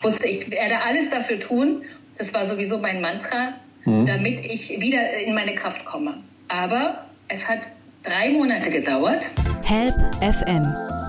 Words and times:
wusste, 0.00 0.28
ich 0.28 0.48
werde 0.48 0.80
alles 0.80 1.10
dafür 1.10 1.40
tun. 1.40 1.82
Das 2.18 2.32
war 2.32 2.46
sowieso 2.46 2.78
mein 2.78 3.00
Mantra, 3.00 3.54
mhm. 3.84 4.06
damit 4.06 4.38
ich 4.44 4.80
wieder 4.80 5.18
in 5.26 5.34
meine 5.34 5.56
Kraft 5.56 5.84
komme. 5.84 6.22
Aber 6.46 7.04
es 7.26 7.48
hat 7.48 7.68
drei 8.04 8.30
Monate 8.30 8.70
gedauert. 8.70 9.28
Help 9.64 9.94
FM, 10.20 10.64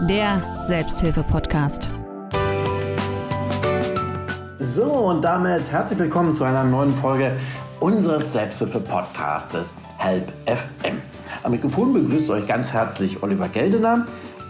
der 0.07 0.41
Selbsthilfe-Podcast. 0.63 1.88
So, 4.57 4.86
und 4.86 5.21
damit 5.24 5.71
herzlich 5.71 5.99
willkommen 5.99 6.33
zu 6.33 6.44
einer 6.44 6.63
neuen 6.63 6.96
Folge 6.96 7.37
unseres 7.79 8.33
Selbsthilfe-Podcastes 8.33 9.71
Help 9.99 10.33
FM. 10.47 10.99
Am 11.44 11.51
Mikrofon 11.51 11.94
begrüßt 11.94 12.31
euch 12.31 12.47
ganz 12.47 12.74
herzlich 12.74 13.21
Oliver 13.21 13.49
Geldener. 13.49 14.08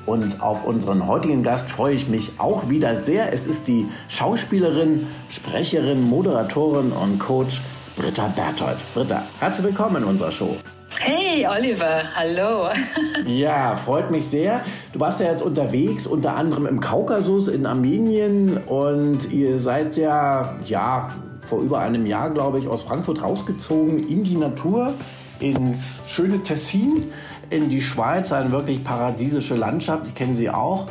Und 0.10 0.42
auf 0.42 0.66
unseren 0.66 1.06
heutigen 1.06 1.44
Gast 1.44 1.70
freue 1.70 1.94
ich 1.94 2.10
mich 2.10 2.32
auch 2.40 2.68
wieder 2.68 2.96
sehr. 2.96 3.32
Es 3.32 3.46
ist 3.46 3.68
die 3.68 3.86
Schauspielerin, 4.08 5.06
Sprecherin, 5.30 6.02
Moderatorin 6.02 6.92
und 6.92 7.20
Coach 7.20 7.62
Britta 7.96 8.26
Berthold. 8.30 8.78
Britta, 8.96 9.22
herzlich 9.40 9.68
willkommen 9.68 9.98
in 9.98 10.04
unserer 10.06 10.32
Show. 10.32 10.56
Hey 10.98 11.46
Oliver, 11.48 12.02
hallo. 12.16 12.70
Ja, 13.28 13.76
freut 13.76 14.10
mich 14.10 14.26
sehr. 14.26 14.62
Du 14.94 15.00
warst 15.00 15.20
ja 15.20 15.28
jetzt 15.28 15.44
unterwegs, 15.44 16.08
unter 16.08 16.36
anderem 16.36 16.66
im 16.66 16.80
Kaukasus 16.80 17.48
in 17.48 17.68
Armenien 17.68 18.58
und 18.58 19.32
ihr 19.32 19.60
seid 19.60 19.96
ja, 19.96 20.56
ja, 20.66 21.10
vor 21.46 21.62
über 21.62 21.82
einem 21.82 22.08
Jahr, 22.08 22.32
glaube 22.32 22.58
ich, 22.58 22.68
aus 22.68 22.82
Frankfurt 22.82 23.22
rausgezogen 23.22 24.00
in 24.00 24.24
die 24.24 24.38
Natur, 24.38 24.96
ins 25.40 26.00
schöne 26.08 26.42
Tessin 26.44 27.12
in 27.50 27.70
die 27.70 27.82
Schweiz, 27.82 28.32
eine 28.32 28.52
wirklich 28.52 28.84
paradiesische 28.84 29.56
Landschaft. 29.56 30.06
Ich 30.08 30.16
kenne 30.16 30.36
sie 30.36 30.50
auch. 30.50 30.88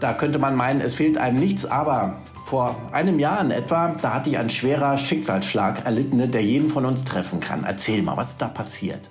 Da 0.00 0.12
könnte 0.12 0.38
man 0.38 0.54
meinen, 0.54 0.80
es 0.80 0.96
fehlt 0.96 1.16
einem 1.16 1.38
nichts, 1.38 1.64
aber 1.64 2.18
vor 2.44 2.76
einem 2.92 3.18
Jahr 3.18 3.40
in 3.40 3.50
etwa, 3.50 3.96
da 4.02 4.14
hatte 4.14 4.30
ich 4.30 4.38
einen 4.38 4.50
schwerer 4.50 4.98
Schicksalsschlag 4.98 5.84
erlitten, 5.86 6.30
der 6.30 6.42
jeden 6.42 6.68
von 6.68 6.84
uns 6.84 7.04
treffen 7.04 7.40
kann. 7.40 7.64
Erzähl 7.64 8.02
mal, 8.02 8.16
was 8.16 8.30
ist 8.30 8.42
da 8.42 8.48
passiert? 8.48 9.08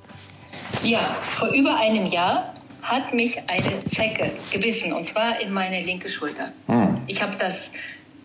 Ja, 0.83 0.99
vor 0.99 1.49
über 1.49 1.75
einem 1.75 2.05
Jahr 2.05 2.53
hat 2.83 3.13
mich 3.13 3.37
eine 3.47 3.83
Zecke 3.85 4.31
gebissen 4.51 4.93
und 4.93 5.05
zwar 5.05 5.39
in 5.39 5.51
meine 5.51 5.81
linke 5.81 6.09
Schulter. 6.09 6.49
Hm. 6.67 6.97
Ich 7.07 7.21
habe 7.21 7.35
das 7.37 7.71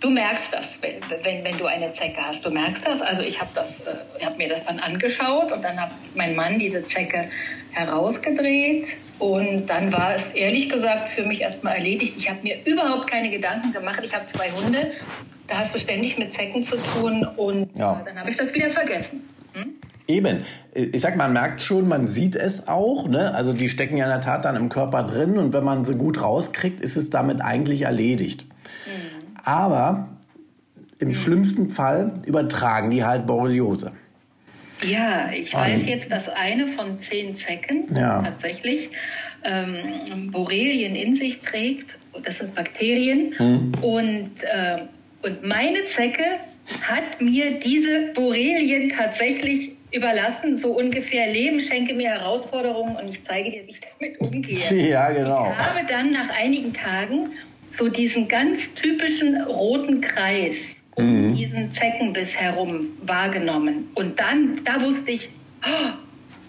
Du 0.01 0.11
merkst 0.11 0.53
das, 0.53 0.79
wenn, 0.81 1.01
wenn, 1.25 1.45
wenn, 1.45 1.59
du 1.59 1.67
eine 1.67 1.91
Zecke 1.91 2.21
hast. 2.21 2.45
Du 2.45 2.51
merkst 2.51 2.87
das. 2.87 3.03
Also 3.03 3.23
ich 3.23 3.41
habe 3.41 3.51
äh, 3.59 4.25
hab 4.25 4.39
mir 4.39 4.49
das 4.49 4.65
dann 4.65 4.79
angeschaut 4.79 5.51
und 5.51 5.63
dann 5.63 5.81
hat 5.81 5.91
mein 6.15 6.37
Mann 6.37 6.59
diese 6.59 6.85
Zecke 6.85 7.29
herausgedreht 7.73 8.97
und 9.19 9.67
dann 9.67 9.93
war 9.93 10.15
es 10.15 10.31
ehrlich 10.31 10.69
gesagt 10.69 11.09
für 11.09 11.25
mich 11.25 11.41
erstmal 11.41 11.77
erledigt. 11.77 12.15
Ich 12.17 12.31
habe 12.31 12.41
mir 12.43 12.59
überhaupt 12.65 13.11
keine 13.11 13.31
Gedanken 13.31 13.73
gemacht. 13.73 14.01
Ich 14.05 14.15
habe 14.15 14.27
zwei 14.27 14.49
Hunde, 14.51 14.93
da 15.49 15.59
hast 15.59 15.75
du 15.75 15.81
ständig 15.81 16.17
mit 16.17 16.33
Zecken 16.33 16.63
zu 16.63 16.77
tun 16.77 17.27
und 17.37 17.69
ja. 17.77 18.01
dann 18.05 18.19
habe 18.21 18.31
ich 18.31 18.37
das 18.37 18.55
wieder 18.55 18.71
vergessen. 18.71 19.29
Hm? 19.55 19.75
Eben. 20.07 20.45
Ich 20.75 21.03
sag, 21.03 21.17
man 21.17 21.33
merkt 21.33 21.61
schon, 21.61 21.89
man 21.89 22.07
sieht 22.07 22.37
es 22.37 22.69
auch. 22.69 23.09
Ne? 23.09 23.35
Also 23.35 23.53
die 23.53 23.69
stecken 23.69 23.97
ja 23.97 24.05
in 24.05 24.11
der 24.11 24.21
Tat 24.21 24.45
dann 24.45 24.55
im 24.55 24.69
Körper 24.69 25.03
drin 25.03 25.39
und 25.39 25.53
wenn 25.53 25.65
man 25.65 25.85
sie 25.85 25.95
gut 25.95 26.21
rauskriegt, 26.21 26.81
ist 26.81 26.97
es 26.97 27.11
damit 27.11 27.41
eigentlich 27.41 27.83
erledigt. 27.83 28.47
Mhm. 28.87 29.08
Aber 29.44 30.08
im 30.98 31.14
schlimmsten 31.14 31.70
Fall 31.70 32.12
übertragen 32.27 32.91
die 32.91 33.05
halt 33.05 33.27
Borreliose. 33.27 33.92
Ja, 34.83 35.30
ich 35.33 35.53
weiß 35.55 35.86
jetzt, 35.86 36.12
dass 36.12 36.28
eine 36.28 36.69
von 36.69 36.98
zehn 36.98 37.34
Zecken 37.34 37.95
ja. 37.95 38.22
tatsächlich 38.22 38.91
ähm, 39.45 40.30
Borrelien 40.30 40.95
in 40.95 41.14
sich 41.14 41.41
trägt. 41.41 41.98
Das 42.22 42.39
sind 42.39 42.55
Bakterien. 42.55 43.34
Hm. 43.36 43.72
Und, 43.83 44.33
äh, 44.45 44.83
und 45.22 45.45
meine 45.45 45.84
Zecke 45.86 46.23
hat 46.83 47.20
mir 47.20 47.58
diese 47.58 48.12
Borrelien 48.14 48.91
tatsächlich 48.91 49.73
überlassen, 49.91 50.56
so 50.56 50.77
ungefähr 50.77 51.33
Leben, 51.33 51.61
schenke 51.62 51.95
mir 51.95 52.11
Herausforderungen 52.11 52.97
und 52.97 53.08
ich 53.08 53.23
zeige 53.25 53.50
dir, 53.50 53.67
wie 53.67 53.70
ich 53.70 53.80
damit 53.80 54.20
umgehe. 54.20 54.89
Ja, 54.89 55.11
genau. 55.11 55.51
Ich 55.51 55.58
habe 55.58 55.86
dann 55.89 56.11
nach 56.11 56.29
einigen 56.30 56.73
Tagen 56.73 57.30
so 57.70 57.89
diesen 57.89 58.29
ganz 58.29 58.74
typischen 58.74 59.40
roten 59.42 60.01
Kreis 60.01 60.79
um 60.98 61.24
mhm. 61.24 61.34
diesen 61.34 61.70
Zeckenbiss 61.70 62.36
herum 62.36 62.89
wahrgenommen. 63.06 63.89
Und 63.95 64.18
dann, 64.18 64.61
da 64.64 64.83
wusste 64.83 65.12
ich, 65.12 65.30
oh, 65.64 65.90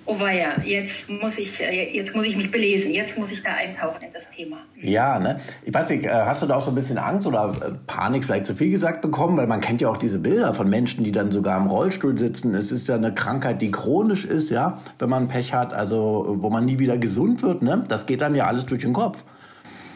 oh 0.08 0.19
weia, 0.19 0.59
jetzt 0.66 1.08
muss 1.09 1.38
ich, 1.38 1.62
äh, 1.62 1.96
jetzt 1.96 2.16
muss 2.16 2.25
ich 2.25 2.35
mich 2.35 2.50
belesen, 2.50 2.91
jetzt 2.91 3.16
muss 3.18 3.31
ich 3.31 3.44
da 3.44 3.52
eintauchen 3.52 4.00
in 4.02 4.12
das 4.12 4.28
Thema. 4.29 4.58
Ja, 4.81 5.19
ne? 5.19 5.40
Ich 5.63 5.74
weiß 5.74 5.90
nicht, 5.90 6.06
äh, 6.06 6.09
hast 6.09 6.41
du 6.41 6.47
da 6.47 6.56
auch 6.56 6.63
so 6.63 6.72
ein 6.72 6.75
bisschen 6.75 6.97
Angst 6.97 7.28
oder 7.28 7.53
äh, 7.62 7.72
Panik 7.85 8.25
vielleicht 8.25 8.47
zu 8.47 8.56
viel 8.56 8.72
gesagt 8.72 9.02
bekommen? 9.02 9.38
Weil 9.38 9.46
man 9.46 9.62
kennt 9.62 9.81
ja 9.81 9.90
auch 9.90 9.97
diese 9.97 10.18
Bilder 10.18 10.56
von 10.56 10.68
Menschen, 10.68 11.03
die 11.03 11.12
dann 11.12 11.31
sogar 11.31 11.59
im 11.62 11.68
Rollstuhl 11.68 12.18
sitzen. 12.18 12.56
Es 12.56 12.72
ist 12.72 12.88
ja 12.88 12.96
eine 12.96 13.13
Krankheit, 13.13 13.62
die 13.62 13.69
chronisch 13.69 14.25
ist, 14.25 14.50
ja, 14.50 14.78
wenn 14.97 15.09
man 15.09 15.28
Pech 15.28 15.53
hat, 15.53 15.74
also 15.74 16.38
wo 16.40 16.50
man 16.50 16.66
nie 16.66 16.79
wieder 16.79 16.97
gesund 16.97 17.44
wird, 17.44 17.62
ne? 17.62 17.84
Das 17.88 18.08
geht 18.08 18.22
dann 18.22 18.34
ja 18.34 18.47
alles 18.47 18.66
durch 18.66 18.81
den 18.81 18.94
Kopf. 18.94 19.24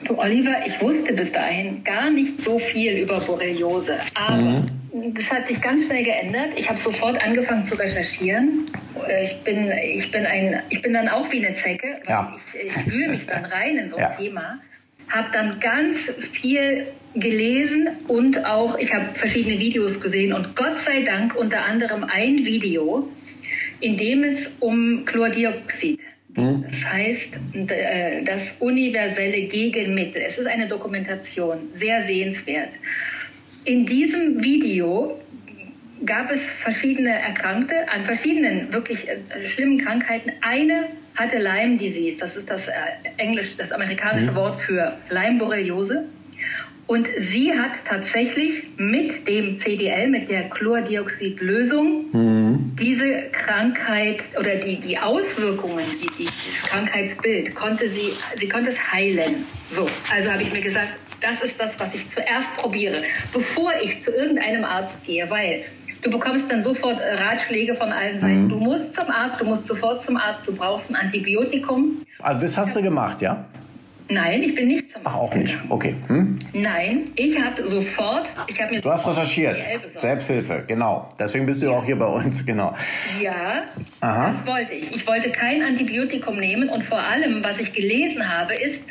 Du 0.04 0.18
Oliver, 0.18 0.66
ich 0.66 0.82
wusste 0.82 1.14
bis 1.14 1.32
dahin 1.32 1.84
gar 1.84 2.10
nicht 2.10 2.42
so 2.42 2.60
viel 2.60 2.98
über 2.98 3.20
Borreliose, 3.20 3.98
aber 4.14 4.64
mhm. 4.92 5.14
das 5.14 5.32
hat 5.32 5.48
sich 5.48 5.62
ganz 5.62 5.86
schnell 5.86 6.04
geändert. 6.04 6.50
Ich 6.58 6.68
habe 6.68 6.78
sofort 6.78 7.22
angefangen 7.24 7.64
zu 7.64 7.76
recherchieren. 7.76 8.66
Äh, 9.08 9.26
ich 9.26 9.38
bin, 9.44 9.72
ich 9.72 10.12
bin, 10.12 10.26
ein, 10.26 10.62
ich 10.70 10.82
bin 10.82 10.94
dann 10.94 11.08
auch 11.08 11.32
wie 11.32 11.46
eine 11.46 11.56
Zecke. 11.56 12.02
Ja. 12.08 12.36
Ich, 12.54 12.66
ich 12.66 12.92
wühle 12.92 13.10
mich 13.10 13.26
dann 13.28 13.46
rein 13.46 13.78
in 13.78 13.90
so 13.90 13.96
ein 13.96 14.04
ja. 14.04 14.10
Thema. 14.10 14.60
Habe 15.10 15.30
dann 15.32 15.60
ganz 15.60 16.12
viel 16.32 16.88
gelesen 17.16 17.90
und 18.08 18.46
auch, 18.46 18.78
ich 18.78 18.94
habe 18.94 19.14
verschiedene 19.14 19.60
Videos 19.60 20.02
gesehen 20.02 20.34
und 20.34 20.56
Gott 20.56 20.80
sei 20.80 21.02
Dank 21.04 21.36
unter 21.36 21.66
anderem 21.66 22.04
ein 22.04 22.46
Video, 22.46 23.10
in 23.80 23.98
dem 23.98 24.24
es 24.24 24.50
um 24.60 25.06
Chlordioxid? 25.06 26.02
Das 26.36 26.86
heißt, 26.92 27.40
äh, 27.54 28.24
das 28.24 28.56
universelle 28.60 29.44
Gegenmittel. 29.44 30.24
Es 30.26 30.38
ist 30.38 30.48
eine 30.48 30.68
Dokumentation, 30.68 31.68
sehr 31.72 32.02
sehenswert. 32.02 32.80
In 33.66 33.86
diesem 33.86 34.44
Video 34.44 35.20
gab 36.06 36.32
es 36.32 36.46
verschiedene 36.46 37.10
Erkrankte 37.10 37.88
an 37.90 38.04
verschiedenen 38.04 38.74
wirklich 38.74 39.08
äh, 39.08 39.20
schlimmen 39.46 39.78
Krankheiten. 39.78 40.32
Eine 40.42 40.88
hatte 41.16 41.38
Lyme 41.38 41.78
Disease, 41.78 42.20
das 42.20 42.36
ist 42.36 42.50
das 42.50 42.68
äh, 42.68 42.72
Englisch, 43.18 43.56
das 43.58 43.72
amerikanische 43.72 44.32
mhm. 44.32 44.36
Wort 44.36 44.56
für 44.56 44.98
Lyme-Borreliose. 45.10 46.06
Und 46.88 47.08
sie 47.16 47.54
hat 47.58 47.86
tatsächlich 47.86 48.64
mit 48.78 49.28
dem 49.28 49.56
CDL, 49.56 50.10
mit 50.10 50.30
der 50.30 50.50
Chlordioxidlösung, 50.50 52.06
mhm. 52.12 52.43
Diese 52.80 53.30
Krankheit 53.32 54.32
oder 54.40 54.56
die, 54.56 54.80
die 54.80 54.98
Auswirkungen, 54.98 55.86
die, 56.02 56.10
die, 56.18 56.26
das 56.26 56.70
Krankheitsbild, 56.70 57.56
konnte 57.56 57.88
sie, 57.88 58.14
sie 58.36 58.50
konnte 58.50 58.70
es 58.70 58.92
heilen. 58.92 59.46
So, 59.70 59.88
also 60.12 60.32
habe 60.32 60.44
ich 60.44 60.52
mir 60.52 60.62
gesagt, 60.62 60.98
das 61.22 61.42
ist 61.42 61.60
das, 61.60 61.80
was 61.80 61.96
ich 61.96 62.10
zuerst 62.10 62.56
probiere, 62.58 63.04
bevor 63.32 63.72
ich 63.82 64.02
zu 64.02 64.12
irgendeinem 64.12 64.66
Arzt 64.66 65.06
gehe, 65.06 65.30
weil 65.30 65.66
du 66.02 66.10
bekommst 66.10 66.52
dann 66.52 66.62
sofort 66.62 67.00
Ratschläge 67.00 67.76
von 67.76 67.92
allen 67.92 68.20
Seiten. 68.20 68.46
Mhm. 68.46 68.50
Du 68.50 68.56
musst 68.58 68.94
zum 68.94 69.10
Arzt, 69.10 69.40
du 69.40 69.46
musst 69.46 69.66
sofort 69.66 70.02
zum 70.02 70.18
Arzt, 70.18 70.48
du 70.48 70.54
brauchst 70.54 70.90
ein 70.90 70.96
Antibiotikum. 70.96 72.06
Also 72.20 72.42
das 72.42 72.58
hast 72.58 72.76
du 72.76 72.82
gemacht, 72.82 73.22
ja? 73.22 73.46
Nein, 74.10 74.44
ich 74.44 74.56
bin 74.56 74.68
nicht 74.68 74.92
zum 74.92 75.02
Ach, 75.06 75.16
auch 75.16 75.36
nicht. 75.36 75.58
Okay. 75.70 75.96
Hm? 76.08 76.40
Nein, 76.54 77.12
ich 77.16 77.42
habe 77.42 77.66
sofort, 77.66 78.28
ich 78.48 78.62
habe 78.62 78.74
mir 78.74 78.82
Du 78.82 78.92
hast 78.92 79.08
recherchiert. 79.08 79.58
Selbsthilfe, 80.00 80.64
genau. 80.68 81.14
Deswegen 81.20 81.46
bist 81.46 81.62
du 81.62 81.68
ja. 81.68 81.72
auch 81.72 81.86
hier 81.86 81.98
bei 81.98 82.06
uns, 82.06 82.46
genau. 82.46 82.76
Ja, 83.22 83.64
Aha. 84.02 84.28
das 84.28 84.46
wollte 84.46 84.74
ich. 84.74 84.94
Ich 84.94 85.08
wollte 85.08 85.32
kein 85.32 85.64
Antibiotikum 85.64 86.38
nehmen 86.38 86.70
und 86.70 86.84
vor 86.84 87.00
allem, 87.00 87.44
was 87.44 87.60
ich 87.60 87.74
gelesen 87.74 88.28
habe, 88.30 88.54
ist, 88.56 88.84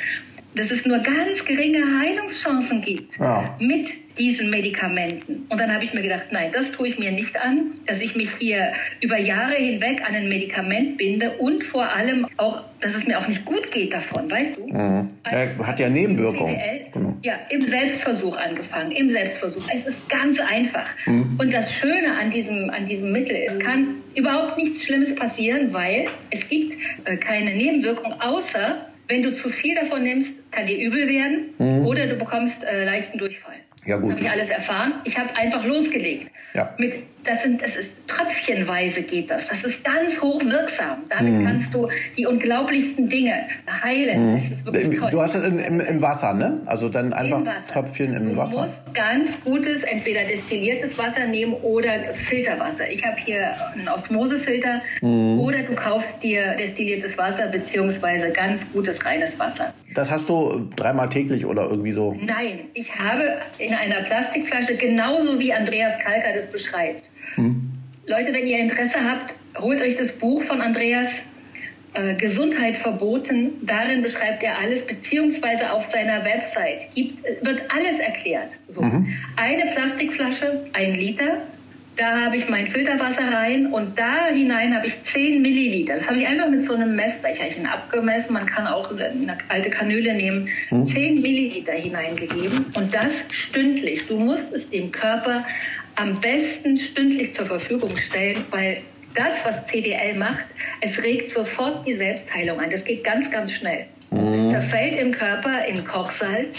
dass 0.55 0.71
es 0.71 0.85
nur 0.85 0.99
ganz 0.99 1.45
geringe 1.45 1.83
Heilungschancen 2.01 2.83
gibt 2.83 3.19
ja. 3.19 3.57
mit 3.59 3.89
diesen 4.19 4.51
Medikamenten. 4.51 5.47
Und 5.49 5.59
dann 5.59 5.73
habe 5.73 5.85
ich 5.85 5.95
mir 5.95 6.03
gedacht, 6.03 6.27
nein, 6.31 6.51
das 6.53 6.73
tue 6.73 6.89
ich 6.89 6.99
mir 6.99 7.11
nicht 7.11 7.41
an, 7.41 7.73
dass 7.87 8.03
ich 8.03 8.15
mich 8.15 8.31
hier 8.39 8.73
über 9.01 9.19
Jahre 9.19 9.55
hinweg 9.55 10.03
an 10.07 10.15
ein 10.15 10.29
Medikament 10.29 10.99
binde 10.99 11.33
und 11.39 11.65
vor 11.65 11.91
allem 11.91 12.27
auch, 12.37 12.63
dass 12.81 12.95
es 12.95 13.07
mir 13.07 13.19
auch 13.19 13.27
nicht 13.27 13.45
gut 13.45 13.71
geht 13.71 13.95
davon, 13.95 14.31
weißt 14.31 14.59
du? 14.59 14.67
Mhm. 14.67 15.09
Also, 15.23 15.67
hat 15.67 15.81
ja 15.81 15.89
Nebenwirkungen. 15.89 16.59
Genau. 16.93 17.17
Ja, 17.23 17.35
im 17.49 17.63
Selbstversuch 17.63 18.37
angefangen, 18.37 18.91
im 18.93 19.09
Selbstversuch. 19.09 19.67
Es 19.73 19.87
ist 19.87 20.09
ganz 20.09 20.41
einfach. 20.41 20.89
Mhm. 21.07 21.39
Und 21.41 21.55
das 21.55 21.73
Schöne 21.73 22.19
an 22.21 22.31
diesem, 22.31 22.69
an 22.69 22.85
diesem 22.85 23.13
Mittel, 23.13 23.37
es 23.37 23.59
kann 23.59 23.97
überhaupt 24.15 24.59
nichts 24.59 24.85
Schlimmes 24.85 25.15
passieren, 25.15 25.73
weil 25.73 26.07
es 26.31 26.47
gibt 26.49 26.77
äh, 27.05 27.17
keine 27.17 27.55
Nebenwirkung, 27.55 28.13
außer 28.21 28.92
wenn 29.13 29.23
du 29.23 29.35
zu 29.35 29.51
viel 29.51 29.75
davon 29.75 30.05
nimmst, 30.05 30.51
kann 30.51 30.65
dir 30.65 30.79
übel 30.79 31.07
werden 31.07 31.51
mhm. 31.59 31.87
oder 31.87 32.07
du 32.07 32.17
bekommst 32.17 32.65
äh, 32.65 32.87
leichten 32.87 33.19
Durchfall. 33.19 33.57
Ja, 33.85 33.97
gut. 33.97 34.11
Das 34.13 34.17
habe 34.19 34.25
ich 34.25 34.31
alles 34.31 34.51
erfahren. 34.51 34.93
Ich 35.05 35.19
habe 35.19 35.35
einfach 35.37 35.65
losgelegt. 35.65 36.31
Ja. 36.55 36.75
Mit, 36.79 36.97
das, 37.25 37.43
sind, 37.43 37.63
das 37.63 37.77
ist 37.77 38.07
tröpfchenweise 38.07 39.03
geht 39.03 39.31
das. 39.31 39.49
Das 39.49 39.65
ist 39.65 39.83
ganz 39.85 40.21
hochwirksam. 40.21 40.99
Damit 41.09 41.35
Mhm. 41.35 41.45
kannst 41.47 41.73
du 41.75 41.89
die 42.17 42.27
unglaublichsten 42.27 43.09
Dinge 43.09 43.33
heilen. 43.83 44.35
Das 44.35 44.51
ist 44.51 44.65
wirklich 44.67 44.99
toll. 44.99 45.11
Du 45.11 45.21
hast 45.23 45.35
es 45.35 45.45
im, 45.45 45.59
im, 45.59 45.81
im 45.81 46.03
Wasser, 46.03 46.35
ne? 46.35 46.61
Also 46.67 46.89
dann 46.91 47.13
einfach 47.13 47.39
Im 47.39 47.47
Wasser. 47.47 47.73
Tröpfchen 47.73 48.15
im 48.15 48.27
du 48.27 48.37
Wasser. 48.37 48.53
musst 48.53 48.95
ganz 48.95 49.41
gutes, 49.45 49.83
entweder 49.83 50.25
destilliertes 50.25 50.99
Wasser 50.99 51.27
nehmen 51.27 51.55
oder 51.55 51.91
Filterwasser. 52.15 52.91
Ich 52.91 53.05
habe 53.05 53.17
hier 53.25 53.55
einen 53.73 53.89
Osmosefilter 53.89 54.83
Mhm. 55.01 55.39
oder 55.41 55.63
du 55.63 55.75
kaufst 55.75 56.23
dir 56.23 56.55
destilliertes 56.57 57.17
Wasser 57.19 57.49
beziehungsweise 57.49 58.31
ganz 58.33 58.71
gutes 58.73 59.05
reines 59.07 59.39
Wasser. 59.41 59.73
Das 59.95 60.11
hast 60.11 60.29
du 60.29 60.69
dreimal 60.77 61.09
täglich 61.09 61.45
oder 61.45 61.69
irgendwie 61.69 61.93
so. 61.93 62.17
Nein, 62.21 62.67
ich 62.75 62.95
habe 62.99 63.41
in 63.59 63.75
einer 63.75 64.03
Plastikflasche, 64.03 64.77
genauso 64.77 65.39
wie 65.39 65.53
Andreas 65.53 65.99
Kalker 65.99 66.33
das 66.35 66.51
beschreibt. 66.51 67.11
Leute, 68.07 68.33
wenn 68.33 68.47
ihr 68.47 68.59
Interesse 68.59 68.99
habt, 69.05 69.35
holt 69.59 69.81
euch 69.81 69.95
das 69.95 70.13
Buch 70.13 70.43
von 70.43 70.61
Andreas. 70.61 71.23
Äh, 71.95 72.15
Gesundheit 72.15 72.79
verboten. 72.79 73.53
Darin 73.61 74.03
beschreibt 74.03 74.43
er 74.43 74.59
alles, 74.59 74.87
beziehungsweise 74.87 75.73
auf 75.73 75.85
seiner 75.85 76.25
Website 76.25 76.89
gibt, 76.95 77.23
wird 77.23 77.65
alles 77.71 78.01
erklärt. 78.01 78.57
So. 78.67 78.81
Eine 79.37 79.73
Plastikflasche, 79.75 80.65
ein 80.73 80.95
Liter. 80.95 81.43
Da 81.97 82.25
habe 82.25 82.37
ich 82.37 82.49
mein 82.49 82.67
Filterwasser 82.69 83.33
rein 83.35 83.67
und 83.67 83.99
da 83.99 84.29
hinein 84.29 84.75
habe 84.75 84.87
ich 84.87 85.03
10 85.03 85.43
Milliliter. 85.43 85.95
Das 85.95 86.09
habe 86.09 86.21
ich 86.21 86.27
einfach 86.27 86.49
mit 86.49 86.63
so 86.63 86.75
einem 86.75 86.97
Messbecherchen 86.97 87.67
abgemessen. 87.67 88.33
Man 88.33 88.47
kann 88.47 88.67
auch 88.67 88.91
eine 88.91 89.37
alte 89.49 89.69
Kanüle 89.69 90.15
nehmen. 90.15 90.49
10 90.71 91.21
Milliliter 91.21 91.75
hineingegeben 91.75 92.67
und 92.75 92.95
das 92.95 93.25
stündlich. 93.31 94.07
Du 94.07 94.19
musst 94.19 94.53
es 94.53 94.71
dem 94.71 94.91
Körper 94.91 95.45
am 95.97 96.19
besten 96.19 96.79
stündlich 96.79 97.35
zur 97.35 97.45
Verfügung 97.45 97.95
stellen, 97.99 98.43
weil 98.51 98.81
das, 99.15 99.45
was 99.45 99.67
CDL 99.67 100.17
macht, 100.17 100.47
es 100.81 101.03
regt 101.03 101.31
sofort 101.31 101.85
die 101.87 101.93
Selbstheilung 101.93 102.59
an. 102.59 102.71
Das 102.71 102.85
geht 102.85 103.05
ganz, 103.05 103.31
ganz 103.31 103.53
schnell. 103.53 103.87
Es 104.11 104.51
zerfällt 104.51 104.97
im 104.97 105.11
Körper 105.11 105.67
in 105.67 105.85
Kochsalz, 105.85 106.59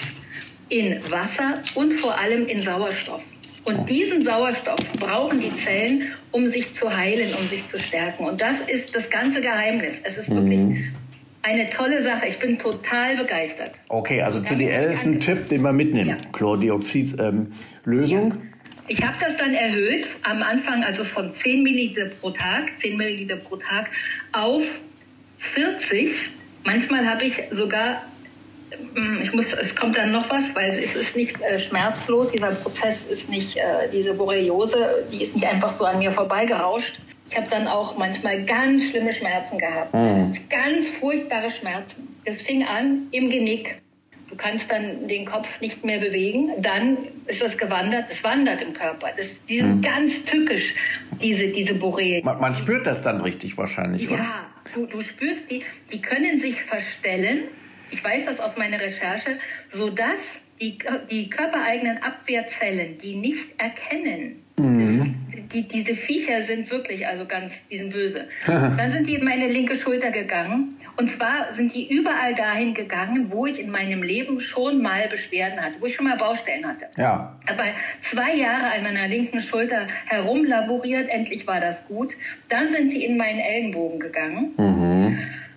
in 0.69 0.99
Wasser 1.09 1.63
und 1.73 1.93
vor 1.93 2.19
allem 2.19 2.45
in 2.45 2.61
Sauerstoff. 2.61 3.32
Und 3.65 3.89
diesen 3.89 4.23
Sauerstoff 4.23 4.79
brauchen 4.99 5.39
die 5.39 5.53
Zellen, 5.55 6.11
um 6.31 6.47
sich 6.47 6.73
zu 6.73 6.95
heilen, 6.95 7.33
um 7.39 7.47
sich 7.47 7.65
zu 7.65 7.79
stärken. 7.79 8.25
Und 8.25 8.41
das 8.41 8.59
ist 8.61 8.95
das 8.95 9.09
ganze 9.09 9.41
Geheimnis. 9.41 10.01
Es 10.03 10.17
ist 10.17 10.33
wirklich 10.33 10.83
eine 11.43 11.69
tolle 11.69 12.01
Sache. 12.01 12.27
Ich 12.27 12.39
bin 12.39 12.57
total 12.57 13.15
begeistert. 13.17 13.71
Okay, 13.89 14.21
also 14.21 14.39
Ja, 14.39 14.45
CDL 14.45 14.91
ist 14.91 15.05
ein. 15.05 15.19
Tipp, 15.19 15.49
den 15.49 15.61
man 15.61 15.75
mitnimmt. 15.75 16.07
Ja. 16.07 16.17
Chlordioxid-Lösung. 16.31 18.41
Ich 18.87 19.01
habe 19.01 19.15
das 19.19 19.37
dann 19.37 19.53
erhöht, 19.53 20.07
am 20.23 20.43
Anfang 20.43 20.83
also 20.83 21.05
von 21.05 21.31
10 21.31 21.63
Milliliter 21.63 22.09
pro 22.19 22.31
Tag, 22.31 22.77
10 22.77 22.97
Milliliter 22.97 23.37
pro 23.37 23.55
Tag 23.55 23.89
auf 24.33 24.81
40. 25.37 26.29
Manchmal 26.65 27.05
habe 27.05 27.23
ich 27.25 27.41
sogar, 27.51 27.93
ähm, 27.93 27.99
ich 29.21 29.33
muss, 29.33 29.53
es 29.53 29.75
kommt 29.75 29.97
dann 29.97 30.11
noch 30.11 30.29
was, 30.29 30.55
weil 30.55 30.71
es 30.71 30.95
ist 30.95 31.15
nicht 31.15 31.41
äh, 31.41 31.59
schmerzlos. 31.59 32.29
Dieser 32.29 32.51
Prozess 32.51 33.05
ist 33.05 33.29
nicht, 33.29 33.57
äh, 33.57 33.89
diese 33.91 34.13
Borreliose, 34.13 35.05
die 35.11 35.21
ist 35.21 35.35
nicht 35.35 35.45
einfach 35.45 35.71
so 35.71 35.85
an 35.85 35.99
mir 35.99 36.11
vorbeigerauscht. 36.11 36.99
Ich 37.29 37.37
habe 37.37 37.47
dann 37.49 37.67
auch 37.67 37.97
manchmal 37.97 38.43
ganz 38.45 38.89
schlimme 38.89 39.11
Schmerzen 39.11 39.57
gehabt. 39.57 39.91
Ganz 40.49 40.89
furchtbare 40.89 41.49
Schmerzen. 41.49 42.07
Es 42.25 42.41
fing 42.41 42.63
an 42.63 43.07
im 43.11 43.29
Genick. 43.29 43.81
Du 44.29 44.37
kannst 44.37 44.71
dann 44.71 45.07
den 45.07 45.25
Kopf 45.25 45.61
nicht 45.61 45.85
mehr 45.85 45.99
bewegen. 45.99 46.51
Dann 46.59 46.97
ist 47.27 47.41
das 47.41 47.57
gewandert. 47.57 48.05
Es 48.09 48.23
wandert 48.23 48.61
im 48.61 48.73
Körper. 48.73 49.09
Das, 49.15 49.43
die 49.45 49.59
sind 49.59 49.83
ganz 49.83 50.23
tückisch, 50.25 50.75
diese, 51.21 51.49
diese 51.49 51.75
Borrelien. 51.75 52.25
Man, 52.25 52.39
man 52.39 52.55
spürt 52.55 52.85
das 52.85 53.01
dann 53.01 53.21
richtig 53.21 53.57
wahrscheinlich, 53.57 54.09
oder? 54.09 54.17
Ja, 54.17 54.45
du, 54.73 54.85
du 54.85 55.01
spürst 55.01 55.49
die, 55.51 55.63
die 55.91 56.01
können 56.01 56.39
sich 56.39 56.61
verstellen. 56.61 57.43
Ich 57.93 58.03
weiß 58.03 58.25
das 58.25 58.39
aus 58.39 58.57
meiner 58.57 58.79
Recherche, 58.79 59.37
sodass 59.69 60.41
die, 60.59 60.79
die 61.11 61.29
körpereigenen 61.29 62.01
Abwehrzellen 62.01 62.97
die 62.97 63.15
nicht 63.15 63.59
erkennen. 63.59 64.41
Die, 64.55 65.67
diese 65.67 65.95
Viecher 65.95 66.41
sind 66.41 66.71
wirklich 66.71 67.05
also 67.05 67.25
ganz, 67.25 67.65
die 67.67 67.77
sind 67.77 67.93
böse. 67.93 68.27
Dann 68.47 68.91
sind 68.91 69.07
die 69.07 69.15
in 69.15 69.23
meine 69.23 69.47
linke 69.47 69.75
Schulter 69.75 70.11
gegangen. 70.11 70.77
Und 70.97 71.09
zwar 71.09 71.51
sind 71.51 71.73
die 71.73 71.91
überall 71.91 72.33
dahin 72.33 72.73
gegangen, 72.73 73.31
wo 73.31 73.45
ich 73.45 73.59
in 73.59 73.69
meinem 73.69 74.01
Leben 74.01 74.41
schon 74.41 74.81
mal 74.81 75.07
Beschwerden 75.07 75.59
hatte, 75.59 75.81
wo 75.81 75.85
ich 75.85 75.95
schon 75.95 76.05
mal 76.05 76.17
Baustellen 76.17 76.67
hatte. 76.67 76.87
Ja. 76.97 77.37
Aber 77.47 77.63
zwei 78.01 78.35
Jahre 78.35 78.71
an 78.71 78.83
meiner 78.83 79.07
linken 79.07 79.41
Schulter 79.41 79.87
herumlaboriert, 80.05 81.09
endlich 81.09 81.45
war 81.45 81.59
das 81.59 81.85
gut. 81.87 82.13
Dann 82.49 82.69
sind 82.69 82.91
sie 82.91 83.05
in 83.05 83.17
meinen 83.17 83.39
Ellenbogen 83.39 83.99
gegangen. 83.99 84.53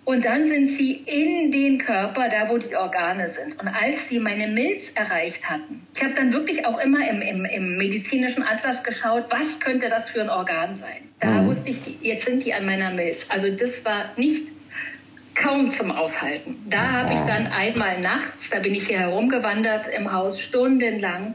Und 0.07 0.25
dann 0.25 0.47
sind 0.47 0.69
sie 0.69 1.03
in 1.05 1.51
den 1.51 1.79
Körper, 1.79 2.29
da 2.29 2.49
wo 2.49 2.59
die 2.59 2.77
Organe 2.77 3.29
sind. 3.29 3.61
Und 3.61 3.67
als 3.67 4.09
sie 4.09 4.21
meine 4.21 4.47
Milz 4.47 4.93
erreicht 4.95 5.51
hatten, 5.51 5.85
ich 5.97 6.01
habe 6.01 6.15
dann 6.15 6.33
wirklich 6.33 6.65
auch 6.65 6.79
immer 6.79 7.09
im, 7.11 7.21
im, 7.23 7.45
im 7.45 7.77
medizinischen 7.77 8.45
Atlas 8.45 8.85
geschaut, 8.85 9.25
was 9.31 9.59
könnte 9.59 9.89
das 9.89 10.09
für 10.09 10.21
ein 10.21 10.31
Organ 10.31 10.77
sein. 10.77 11.09
Da 11.19 11.45
wusste 11.45 11.71
ich, 11.71 11.83
die, 11.83 11.99
jetzt 12.03 12.25
sind 12.25 12.45
die 12.45 12.55
an 12.55 12.67
meiner 12.67 12.93
Milz. 12.93 13.27
Also 13.31 13.51
das 13.51 13.85
war 13.85 14.05
nicht 14.17 14.53
kaum 15.35 15.73
zum 15.73 15.91
Aushalten. 15.91 16.57
Da 16.71 16.93
habe 16.93 17.15
ich 17.15 17.21
dann 17.23 17.49
einmal 17.49 18.01
nachts, 18.01 18.51
da 18.51 18.61
bin 18.61 18.75
ich 18.75 18.87
hier 18.87 19.01
herumgewandert 19.01 19.89
im 19.89 20.13
Haus, 20.13 20.41
stundenlang, 20.41 21.35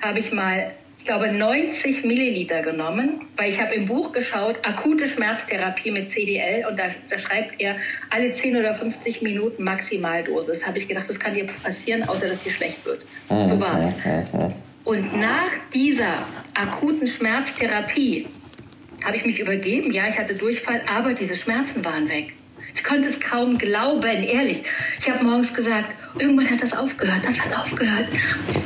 habe 0.00 0.18
ich 0.18 0.32
mal, 0.32 0.72
ich 1.00 1.06
glaube, 1.06 1.32
90 1.32 2.04
Milliliter 2.04 2.60
genommen, 2.60 3.22
weil 3.38 3.50
ich 3.50 3.58
habe 3.58 3.74
im 3.74 3.86
Buch 3.86 4.12
geschaut, 4.12 4.58
akute 4.64 5.08
Schmerztherapie 5.08 5.90
mit 5.90 6.10
CDL 6.10 6.66
und 6.66 6.78
da, 6.78 6.84
da 7.08 7.18
schreibt 7.18 7.58
er 7.58 7.74
alle 8.10 8.30
10 8.30 8.54
oder 8.54 8.74
50 8.74 9.22
Minuten 9.22 9.64
Maximaldosis. 9.64 10.66
habe 10.66 10.76
ich 10.76 10.86
gedacht, 10.86 11.08
was 11.08 11.18
kann 11.18 11.32
dir 11.32 11.46
passieren, 11.46 12.06
außer 12.06 12.28
dass 12.28 12.40
dir 12.40 12.52
schlecht 12.52 12.84
wird. 12.84 13.06
So 13.30 13.58
war's. 13.58 13.94
Und 14.84 15.18
nach 15.18 15.50
dieser 15.72 16.26
akuten 16.52 17.08
Schmerztherapie 17.08 18.28
habe 19.02 19.16
ich 19.16 19.24
mich 19.24 19.38
übergeben. 19.38 19.92
Ja, 19.92 20.06
ich 20.06 20.18
hatte 20.18 20.34
Durchfall, 20.34 20.82
aber 20.86 21.14
diese 21.14 21.34
Schmerzen 21.34 21.82
waren 21.82 22.10
weg. 22.10 22.34
Ich 22.74 22.84
konnte 22.84 23.08
es 23.08 23.20
kaum 23.20 23.58
glauben, 23.58 24.22
ehrlich. 24.22 24.62
Ich 25.00 25.10
habe 25.10 25.24
morgens 25.24 25.52
gesagt, 25.54 25.94
irgendwann 26.18 26.50
hat 26.50 26.62
das 26.62 26.76
aufgehört, 26.76 27.24
das 27.24 27.40
hat 27.44 27.56
aufgehört. 27.56 28.08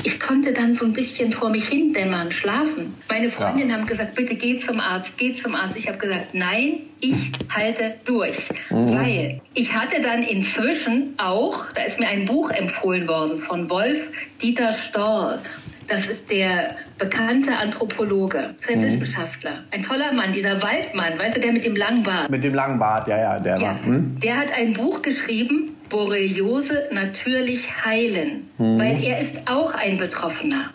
Ich 0.03 0.21
konnte 0.21 0.53
dann 0.53 0.75
so 0.75 0.85
ein 0.85 0.93
bisschen 0.93 1.33
vor 1.33 1.51
mich 1.51 1.69
hindämmern, 1.69 2.33
schlafen. 2.33 2.95
Meine 3.09 3.29
Freundinnen 3.29 3.73
haben 3.73 3.87
gesagt, 3.87 4.15
bitte 4.15 4.35
geh 4.35 4.59
zum 4.59 4.81
Arzt, 4.81 5.17
geh 5.19 5.35
zum 5.35 5.55
Arzt. 5.55 5.77
Ich 5.77 5.89
habe 5.89 5.99
gesagt, 5.99 6.35
nein, 6.35 6.81
ich 7.01 7.33
halte 7.55 7.97
durch. 8.05 8.49
Weil 8.71 9.41
ich 9.55 9.75
hatte 9.75 10.01
dann 10.01 10.23
inzwischen 10.23 11.15
auch, 11.19 11.73
da 11.73 11.83
ist 11.83 12.01
mir 12.01 12.09
ein 12.09 12.25
Buch 12.25 12.51
empfohlen 12.51 13.06
worden 13.09 13.39
von 13.39 13.69
Wolf 13.71 14.11
Dieter 14.41 14.73
Storr. 14.73 15.41
Das 15.86 16.08
ist 16.08 16.31
der 16.31 16.76
bekannte 16.98 17.56
Anthropologe, 17.56 18.54
ist 18.58 18.70
ein 18.70 18.82
Wissenschaftler, 18.82 19.64
ein 19.70 19.82
toller 19.82 20.12
Mann, 20.12 20.32
dieser 20.32 20.62
Waldmann, 20.62 21.19
weißt 21.19 21.36
du, 21.36 21.41
der 21.41 21.53
mit 21.53 21.64
dem 21.64 21.76
langen 21.76 22.03
Bart. 22.03 22.31
Mit 22.31 22.43
dem 22.43 22.55
langen 22.55 22.79
Bart, 22.79 23.06
ja, 23.08 23.19
ja, 23.19 23.38
der 23.38 23.56
Ja, 23.56 23.62
war. 23.62 23.84
Hm? 23.84 24.19
der 24.20 24.36
hat 24.36 24.53
ein 24.53 24.72
Buch 24.72 25.03
geschrieben, 25.03 25.72
Borreliose 25.88 26.88
natürlich 26.93 27.84
heilen, 27.84 28.48
weil 28.58 29.05
er 29.05 29.20
ist 29.20 29.36
auch 29.46 29.74
ein 29.74 29.98
Betroffener. 29.98 30.70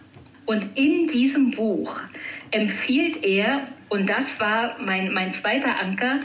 Und 0.46 0.78
in 0.78 1.08
diesem 1.08 1.52
Buch 1.52 2.00
empfiehlt 2.52 3.24
er, 3.24 3.68
und 3.90 4.10
das 4.10 4.40
war 4.40 4.76
mein, 4.80 5.14
mein 5.14 5.32
zweiter 5.32 5.80
Anker, 5.80 6.20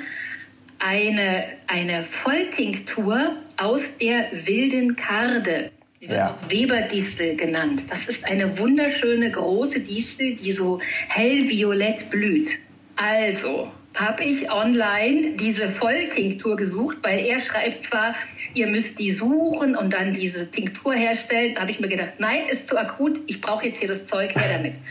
eine, 0.79 1.45
eine 1.67 2.05
Volltinktur 2.05 3.37
aus 3.57 3.97
der 3.99 4.27
wilden 4.47 4.97
Karde. 4.97 5.71
Sie 6.05 6.11
wird 6.11 6.19
Ja. 6.19 6.31
auch 6.43 6.51
Weberdistel 6.51 7.35
genannt. 7.37 7.87
Das 7.91 8.07
ist 8.07 8.25
eine 8.25 8.59
wunderschöne 8.59 9.31
große 9.31 9.81
Distel, 9.81 10.35
die 10.35 10.53
so 10.53 10.79
hellviolett 11.09 12.11
blüht. 12.11 12.59
Also 12.97 13.73
habe 13.95 14.25
ich 14.25 14.51
online 14.51 15.33
diese 15.39 15.69
Volltinktur 15.69 16.57
gesucht, 16.57 16.99
weil 17.03 17.21
er 17.25 17.39
schreibt 17.41 17.85
zwar, 17.85 18.15
ihr 18.55 18.67
müsst 18.69 18.99
die 18.99 19.11
suchen 19.11 19.77
und 19.77 19.93
dann 19.93 20.13
diese 20.13 20.51
Tinktur 20.51 20.95
herstellen. 20.95 21.55
Da 21.55 21.63
habe 21.63 21.71
ich 21.71 21.81
mir 21.81 21.89
gedacht, 21.89 22.15
nein, 22.19 22.43
ist 22.51 22.69
zu 22.69 22.79
akut, 22.79 23.19
ich 23.27 23.41
brauche 23.41 23.67
jetzt 23.67 23.79
hier 23.79 23.89
das 23.89 24.07
Zeug 24.07 24.35
her 24.35 24.59
damit. 24.59 24.75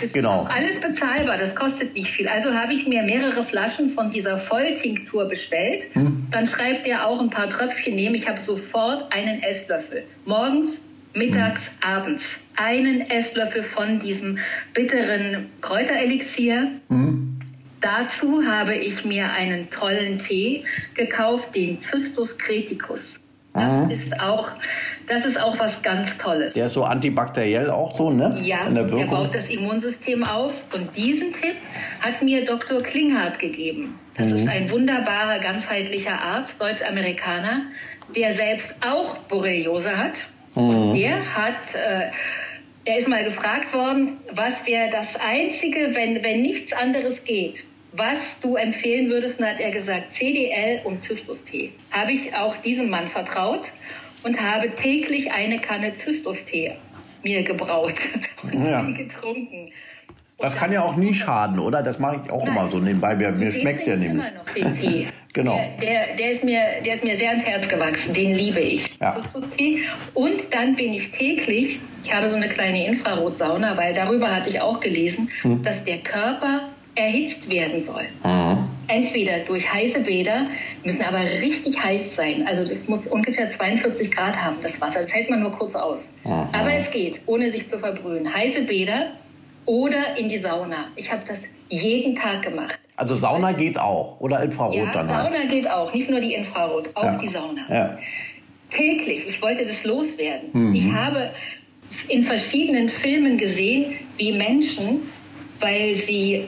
Das 0.00 0.12
Genau. 0.12 0.42
ist 0.42 0.48
auch 0.50 0.56
alles 0.56 0.80
bezahlbar, 0.80 1.38
das 1.38 1.54
kostet 1.54 1.94
nicht 1.94 2.10
viel. 2.10 2.26
Also 2.26 2.54
habe 2.54 2.72
ich 2.74 2.88
mir 2.88 3.04
mehrere 3.04 3.44
Flaschen 3.44 3.88
von 3.88 4.10
dieser 4.10 4.36
Volltinktur 4.36 5.28
bestellt. 5.28 5.86
Dann 5.94 6.46
schreibt 6.48 6.88
er 6.88 7.06
auch 7.06 7.20
ein 7.20 7.30
paar 7.30 7.48
Tröpfchen 7.48 7.94
nehmen. 7.94 8.16
Ich 8.16 8.26
habe 8.26 8.40
sofort 8.40 9.12
einen 9.12 9.40
Esslöffel. 9.44 10.02
Morgens, 10.24 10.80
mittags, 11.14 11.70
abends. 11.82 12.40
Einen 12.56 13.02
Esslöffel 13.10 13.62
von 13.62 14.00
diesem 14.00 14.38
bitteren 14.74 15.50
Kräuterelixier. 15.60 16.72
Dazu 17.80 18.42
habe 18.44 18.74
ich 18.74 19.04
mir 19.04 19.30
einen 19.30 19.70
tollen 19.70 20.18
Tee 20.18 20.64
gekauft, 20.94 21.54
den 21.54 21.80
Cystus 21.80 22.36
creticus. 22.36 23.20
Das 23.54 23.74
mhm. 23.74 23.90
ist 23.90 24.20
auch 24.20 24.52
das 25.10 25.26
ist 25.26 25.40
auch 25.40 25.58
was 25.58 25.82
ganz 25.82 26.16
Tolles. 26.18 26.54
Der 26.54 26.66
ist 26.66 26.74
so 26.74 26.84
antibakteriell 26.84 27.68
auch 27.68 27.96
so, 27.96 28.10
ne? 28.10 28.38
Ja, 28.42 28.70
der 28.70 28.84
baut 29.06 29.34
das 29.34 29.48
Immunsystem 29.48 30.22
auf. 30.22 30.72
Und 30.72 30.96
diesen 30.96 31.32
Tipp 31.32 31.56
hat 32.00 32.22
mir 32.22 32.44
Dr. 32.44 32.80
Klinghardt 32.80 33.40
gegeben. 33.40 33.98
Das 34.14 34.28
mhm. 34.28 34.34
ist 34.36 34.48
ein 34.48 34.70
wunderbarer, 34.70 35.40
ganzheitlicher 35.40 36.12
Arzt, 36.12 36.62
Deutsch-Amerikaner, 36.62 37.62
der 38.14 38.34
selbst 38.34 38.72
auch 38.88 39.18
Borreliose 39.18 39.98
hat. 39.98 40.26
Mhm. 40.54 40.62
Und 40.62 40.94
der 40.94 41.16
hat, 41.34 41.74
äh, 41.74 42.10
er 42.84 42.96
ist 42.96 43.08
mal 43.08 43.24
gefragt 43.24 43.74
worden, 43.74 44.18
was 44.32 44.66
wäre 44.66 44.90
das 44.90 45.16
Einzige, 45.16 45.94
wenn, 45.94 46.22
wenn 46.22 46.42
nichts 46.42 46.72
anderes 46.72 47.24
geht, 47.24 47.64
was 47.92 48.38
du 48.40 48.56
empfehlen 48.56 49.10
würdest. 49.10 49.40
Und 49.40 49.46
hat 49.46 49.60
er 49.60 49.70
gesagt, 49.70 50.12
CDL 50.12 50.80
und 50.84 51.02
Zystus-Tee. 51.02 51.72
Habe 51.90 52.12
ich 52.12 52.34
auch 52.34 52.56
diesem 52.56 52.88
Mann 52.88 53.08
vertraut 53.08 53.70
und 54.22 54.40
habe 54.40 54.74
täglich 54.74 55.32
eine 55.32 55.58
Kanne 55.58 55.92
Zystus-Tee 55.92 56.76
mir 57.22 57.42
gebraut 57.42 57.94
und 58.42 58.66
ja. 58.66 58.82
getrunken. 58.82 59.70
Das 60.38 60.56
kann 60.56 60.72
ja 60.72 60.82
auch 60.82 60.96
nie 60.96 61.12
schaden, 61.12 61.58
oder? 61.58 61.82
Das 61.82 61.98
mache 61.98 62.22
ich 62.24 62.30
auch 62.30 62.46
Nein. 62.46 62.56
immer 62.56 62.70
so 62.70 62.78
nebenbei. 62.78 63.14
Mir, 63.14 63.32
mir 63.32 63.52
schmeckt 63.52 63.86
der 63.86 63.98
nämlich. 63.98 64.12
immer 64.12 64.30
noch 64.30 64.50
den 64.54 64.72
Tee. 64.72 65.08
Genau. 65.32 65.56
Der, 65.56 65.76
der, 65.80 66.16
der, 66.16 66.30
ist 66.30 66.44
mir, 66.44 66.60
der 66.84 66.94
ist 66.94 67.04
mir 67.04 67.16
sehr 67.16 67.30
ans 67.30 67.44
Herz 67.44 67.68
gewachsen. 67.68 68.14
Den 68.14 68.34
liebe 68.34 68.60
ich. 68.60 68.90
Ja. 69.00 69.16
Und 70.14 70.54
dann 70.54 70.76
bin 70.76 70.94
ich 70.94 71.10
täglich, 71.10 71.80
ich 72.04 72.14
habe 72.14 72.28
so 72.28 72.36
eine 72.36 72.48
kleine 72.48 72.86
Infrarotsauna, 72.86 73.76
weil 73.76 73.94
darüber 73.94 74.34
hatte 74.34 74.50
ich 74.50 74.60
auch 74.60 74.80
gelesen, 74.80 75.30
hm. 75.42 75.62
dass 75.62 75.84
der 75.84 75.98
Körper 75.98 76.70
erhitzt 76.94 77.48
werden 77.48 77.80
soll. 77.80 78.04
Mhm. 78.24 78.68
Entweder 78.88 79.40
durch 79.46 79.72
heiße 79.72 80.00
Bäder, 80.00 80.46
müssen 80.84 81.02
aber 81.02 81.20
richtig 81.20 81.82
heiß 81.82 82.16
sein. 82.16 82.46
Also 82.46 82.62
das 82.62 82.88
muss 82.88 83.06
ungefähr 83.06 83.50
42 83.50 84.10
Grad 84.10 84.42
haben, 84.42 84.56
das 84.62 84.80
Wasser. 84.80 85.00
Das 85.00 85.14
hält 85.14 85.30
man 85.30 85.40
nur 85.40 85.52
kurz 85.52 85.74
aus. 85.74 86.12
Mhm. 86.24 86.48
Aber 86.52 86.72
es 86.72 86.90
geht, 86.90 87.20
ohne 87.26 87.50
sich 87.50 87.68
zu 87.68 87.78
verbrühen. 87.78 88.32
Heiße 88.32 88.62
Bäder 88.62 89.12
oder 89.66 90.16
in 90.16 90.28
die 90.28 90.38
Sauna. 90.38 90.88
Ich 90.96 91.10
habe 91.10 91.22
das 91.26 91.48
jeden 91.68 92.14
Tag 92.14 92.42
gemacht. 92.42 92.78
Also 92.96 93.14
Sauna 93.14 93.52
geht 93.52 93.78
auch 93.78 94.20
oder 94.20 94.42
Infrarot 94.42 94.74
ja, 94.74 94.92
dann 94.92 95.08
halt? 95.08 95.32
Sauna 95.32 95.46
geht 95.46 95.70
auch, 95.70 95.94
nicht 95.94 96.10
nur 96.10 96.20
die 96.20 96.34
Infrarot, 96.34 96.90
auch 96.94 97.04
ja. 97.04 97.16
die 97.16 97.28
Sauna. 97.28 97.62
Ja. 97.68 97.98
Täglich, 98.68 99.26
ich 99.26 99.40
wollte 99.40 99.62
das 99.62 99.84
loswerden. 99.84 100.50
Mhm. 100.52 100.74
Ich 100.74 100.92
habe 100.92 101.30
in 102.08 102.22
verschiedenen 102.22 102.88
Filmen 102.88 103.36
gesehen, 103.36 103.94
wie 104.16 104.32
Menschen, 104.32 105.00
weil 105.60 105.94
sie 105.96 106.44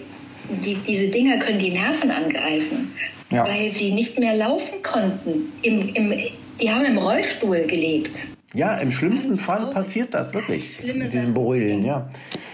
die, 0.48 0.76
diese 0.86 1.08
Dinger 1.08 1.38
können 1.38 1.58
die 1.58 1.70
Nerven 1.70 2.10
angreifen, 2.10 2.92
ja. 3.30 3.44
weil 3.46 3.70
sie 3.70 3.92
nicht 3.92 4.18
mehr 4.18 4.34
laufen 4.34 4.82
konnten. 4.82 5.52
Im, 5.62 5.94
im, 5.94 6.14
die 6.60 6.70
haben 6.70 6.84
im 6.84 6.98
Rollstuhl 6.98 7.62
gelebt. 7.66 8.28
Ja, 8.54 8.76
im 8.76 8.90
schlimmsten 8.90 9.36
Fall 9.36 9.70
passiert 9.72 10.14
das 10.14 10.34
wirklich. 10.34 10.82
mit 10.84 11.12
diesen 11.12 11.34
Borrelien, 11.34 11.84
ja. 11.84 12.08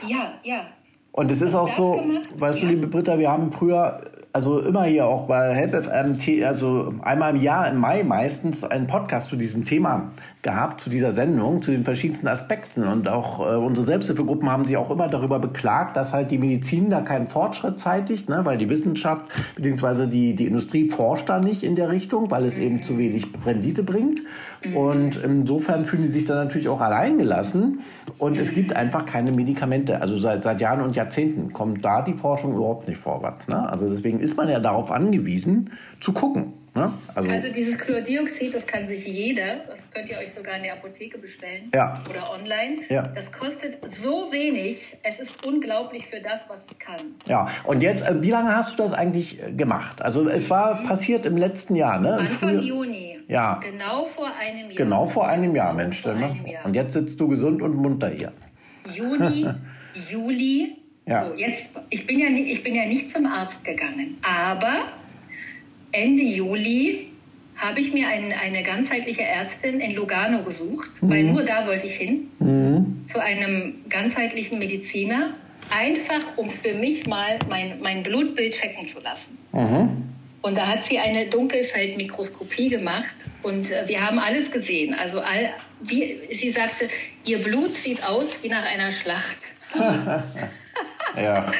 Ja, 0.06 0.34
ja. 0.42 0.66
Und 1.12 1.30
es 1.32 1.42
ist 1.42 1.54
auch 1.54 1.68
so, 1.76 1.92
gemacht? 1.92 2.28
weißt 2.40 2.62
ja. 2.62 2.68
du, 2.68 2.74
liebe 2.74 2.86
Britta, 2.86 3.18
wir 3.18 3.30
haben 3.30 3.50
früher 3.50 4.00
also 4.32 4.60
immer 4.60 4.84
hier 4.84 5.06
auch 5.06 5.26
bei 5.26 5.54
HelpFM, 5.54 6.44
also 6.44 6.94
einmal 7.02 7.34
im 7.34 7.42
Jahr 7.42 7.68
im 7.68 7.78
Mai 7.78 8.04
meistens 8.04 8.62
einen 8.62 8.86
Podcast 8.86 9.28
zu 9.28 9.36
diesem 9.36 9.64
Thema 9.64 10.12
gehabt, 10.48 10.80
zu 10.80 10.88
dieser 10.88 11.12
Sendung, 11.12 11.60
zu 11.60 11.70
den 11.70 11.84
verschiedensten 11.84 12.26
Aspekten. 12.26 12.82
Und 12.84 13.06
auch 13.06 13.40
äh, 13.40 13.54
unsere 13.54 13.84
Selbsthilfegruppen 13.86 14.50
haben 14.50 14.64
sich 14.64 14.78
auch 14.78 14.90
immer 14.90 15.06
darüber 15.06 15.38
beklagt, 15.38 15.94
dass 15.94 16.14
halt 16.14 16.30
die 16.30 16.38
Medizin 16.38 16.88
da 16.88 17.02
keinen 17.02 17.26
Fortschritt 17.26 17.78
zeitigt, 17.78 18.30
ne? 18.30 18.40
weil 18.44 18.56
die 18.56 18.70
Wissenschaft 18.70 19.26
bzw. 19.56 20.06
Die, 20.06 20.34
die 20.34 20.46
Industrie 20.46 20.88
forscht 20.88 21.28
da 21.28 21.38
nicht 21.38 21.62
in 21.62 21.74
der 21.74 21.90
Richtung, 21.90 22.30
weil 22.30 22.46
es 22.46 22.56
eben 22.56 22.82
zu 22.82 22.96
wenig 22.96 23.26
Rendite 23.44 23.82
bringt. 23.82 24.22
Und 24.74 25.22
insofern 25.22 25.84
fühlen 25.84 26.04
die 26.04 26.12
sich 26.12 26.24
dann 26.24 26.38
natürlich 26.38 26.68
auch 26.68 26.80
alleingelassen. 26.80 27.80
Und 28.16 28.38
es 28.38 28.54
gibt 28.54 28.74
einfach 28.74 29.04
keine 29.04 29.32
Medikamente. 29.32 30.00
Also 30.00 30.16
seit, 30.16 30.44
seit 30.44 30.62
Jahren 30.62 30.80
und 30.80 30.96
Jahrzehnten 30.96 31.52
kommt 31.52 31.84
da 31.84 32.00
die 32.00 32.14
Forschung 32.14 32.54
überhaupt 32.54 32.88
nicht 32.88 32.98
vorwärts. 32.98 33.48
Ne? 33.48 33.70
Also 33.70 33.88
deswegen 33.88 34.18
ist 34.18 34.36
man 34.36 34.48
ja 34.48 34.60
darauf 34.60 34.90
angewiesen, 34.90 35.70
zu 36.00 36.12
gucken. 36.12 36.54
Ne? 36.78 36.92
Also, 37.14 37.28
also, 37.28 37.52
dieses 37.52 37.76
Chlordioxid, 37.78 38.54
das 38.54 38.66
kann 38.66 38.86
sich 38.86 39.04
jeder, 39.06 39.56
das 39.68 39.84
könnt 39.90 40.08
ihr 40.08 40.18
euch 40.18 40.32
sogar 40.32 40.56
in 40.56 40.62
der 40.62 40.74
Apotheke 40.74 41.18
bestellen 41.18 41.70
ja. 41.74 41.94
oder 42.08 42.32
online. 42.32 42.82
Ja. 42.88 43.08
Das 43.08 43.32
kostet 43.32 43.78
so 43.94 44.30
wenig, 44.30 44.96
es 45.02 45.18
ist 45.18 45.46
unglaublich 45.46 46.06
für 46.06 46.20
das, 46.20 46.48
was 46.48 46.70
es 46.70 46.78
kann. 46.78 47.00
Ja, 47.26 47.48
und 47.64 47.82
jetzt, 47.82 48.06
äh, 48.06 48.22
wie 48.22 48.30
lange 48.30 48.54
hast 48.54 48.78
du 48.78 48.82
das 48.82 48.92
eigentlich 48.92 49.42
äh, 49.42 49.52
gemacht? 49.52 50.02
Also 50.02 50.28
es 50.28 50.50
war 50.50 50.80
mhm. 50.80 50.86
passiert 50.86 51.26
im 51.26 51.36
letzten 51.36 51.74
Jahr, 51.74 51.98
ne? 51.98 52.14
Anfang 52.14 52.50
Frühjahr. 52.50 52.62
Juni. 52.62 53.18
Ja. 53.28 53.60
Genau 53.62 54.04
vor 54.04 54.32
einem 54.36 54.70
Jahr. 54.70 54.76
Genau 54.76 55.06
vor 55.06 55.28
einem 55.28 55.54
Jahr, 55.54 55.74
Mensch. 55.74 56.02
Vor 56.02 56.14
ne? 56.14 56.38
Jahr. 56.46 56.64
Und 56.64 56.74
jetzt 56.74 56.92
sitzt 56.92 57.18
du 57.20 57.28
gesund 57.28 57.62
und 57.62 57.74
munter 57.74 58.08
hier. 58.08 58.32
Juni, 58.94 59.48
Juli. 60.10 60.76
Ja. 61.06 61.24
So, 61.24 61.34
jetzt, 61.34 61.70
ich 61.88 62.06
bin, 62.06 62.18
ja, 62.18 62.28
ich 62.28 62.62
bin 62.62 62.74
ja 62.74 62.84
nicht 62.84 63.10
zum 63.10 63.24
Arzt 63.24 63.64
gegangen, 63.64 64.18
aber 64.22 64.92
Ende 65.92 66.22
Juli 66.22 67.08
habe 67.56 67.80
ich 67.80 67.92
mir 67.92 68.08
ein, 68.08 68.32
eine 68.32 68.62
ganzheitliche 68.62 69.22
Ärztin 69.22 69.80
in 69.80 69.94
Lugano 69.94 70.44
gesucht, 70.44 71.02
mhm. 71.02 71.10
weil 71.10 71.24
nur 71.24 71.42
da 71.42 71.66
wollte 71.66 71.86
ich 71.86 71.94
hin, 71.94 72.28
mhm. 72.38 73.04
zu 73.04 73.20
einem 73.20 73.74
ganzheitlichen 73.88 74.58
Mediziner, 74.58 75.34
einfach 75.70 76.20
um 76.36 76.50
für 76.50 76.74
mich 76.74 77.06
mal 77.06 77.38
mein, 77.48 77.80
mein 77.80 78.02
Blutbild 78.02 78.54
checken 78.54 78.86
zu 78.86 79.00
lassen. 79.00 79.38
Mhm. 79.52 80.04
Und 80.40 80.56
da 80.56 80.68
hat 80.68 80.84
sie 80.84 80.98
eine 80.98 81.26
Dunkelfeldmikroskopie 81.26 82.68
gemacht 82.68 83.26
und 83.42 83.72
äh, 83.72 83.88
wir 83.88 84.06
haben 84.06 84.20
alles 84.20 84.52
gesehen. 84.52 84.94
Also 84.94 85.20
all, 85.20 85.50
wie 85.80 86.16
sie 86.30 86.50
sagte, 86.50 86.88
ihr 87.26 87.38
Blut 87.38 87.74
sieht 87.74 88.06
aus 88.06 88.42
wie 88.42 88.48
nach 88.48 88.64
einer 88.64 88.92
Schlacht. 88.92 89.38
Ja. 91.16 91.50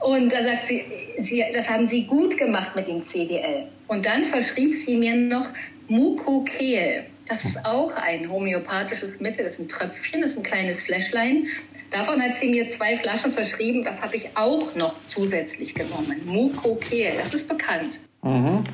Und 0.00 0.32
da 0.32 0.42
sagt 0.42 0.68
sie, 0.68 0.84
sie, 1.18 1.44
das 1.54 1.68
haben 1.68 1.86
sie 1.86 2.04
gut 2.04 2.36
gemacht 2.36 2.74
mit 2.74 2.86
dem 2.86 3.02
CDL. 3.04 3.66
Und 3.86 4.04
dann 4.04 4.24
verschrieb 4.24 4.74
sie 4.74 4.96
mir 4.96 5.14
noch 5.14 5.46
Mucokel. 5.88 7.04
Das 7.28 7.44
ist 7.44 7.64
auch 7.64 7.94
ein 7.96 8.30
homöopathisches 8.30 9.20
Mittel. 9.20 9.44
Das 9.44 9.52
ist 9.52 9.60
ein 9.60 9.68
Tröpfchen, 9.68 10.20
das 10.20 10.32
ist 10.32 10.38
ein 10.38 10.42
kleines 10.42 10.80
Fläschlein. 10.82 11.46
Davon 11.90 12.22
hat 12.22 12.36
sie 12.36 12.48
mir 12.48 12.68
zwei 12.68 12.96
Flaschen 12.96 13.30
verschrieben. 13.30 13.84
Das 13.84 14.02
habe 14.02 14.16
ich 14.16 14.28
auch 14.36 14.74
noch 14.74 14.94
zusätzlich 15.06 15.74
genommen. 15.74 16.20
Mucokel, 16.26 17.12
das 17.18 17.34
ist 17.34 17.48
bekannt. 17.48 18.00
Mhm. 18.22 18.64